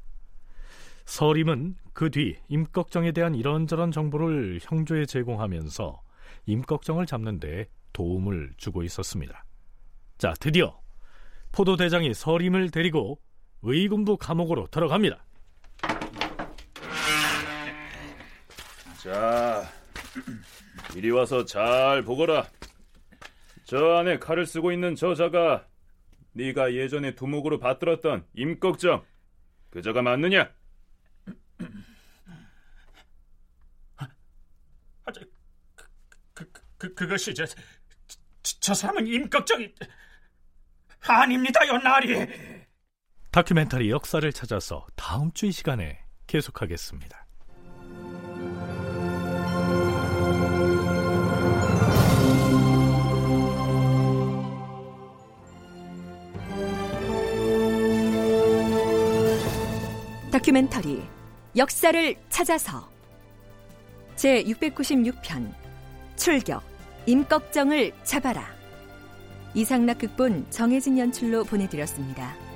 [1.04, 6.02] 서림은 그 뒤 임꺽정에 대한 이런저런 정보를 형조에 제공하면서
[6.46, 9.44] 임꺽정을 잡는 데 도움을 주고 있었습니다.
[10.18, 10.78] 자, 드디어
[11.52, 13.18] 포도대장이 서림을 데리고
[13.62, 15.24] 의군부 감옥으로 들어갑니다.
[19.02, 19.62] 자,
[20.94, 22.46] 이리 와서 잘 보거라.
[23.68, 25.68] 저 안에 칼을 쓰고 있는 저자가
[26.32, 29.04] 네가 예전에 두목으로 받들었던 임꺽정
[29.68, 30.50] 그저가 맞느냐?
[35.04, 35.20] 아, 저,
[35.74, 35.86] 그,
[36.32, 37.56] 그, 그, 그것이 저, 저,
[38.42, 39.74] 저 사람은 임꺽정이
[41.06, 42.26] 아닙니다, 연나리.
[43.30, 47.27] 다큐멘터리 역사를 찾아서 다음 주 이 시간에 계속하겠습니다.
[60.38, 61.02] 다큐멘터리
[61.56, 62.88] 역사를 찾아서
[64.14, 65.52] 제 696편
[66.14, 66.62] 출격
[67.06, 68.46] 임꺽정을 잡아라
[69.54, 72.47] 이상락 극본 정혜진 연출로 보내드렸습니다.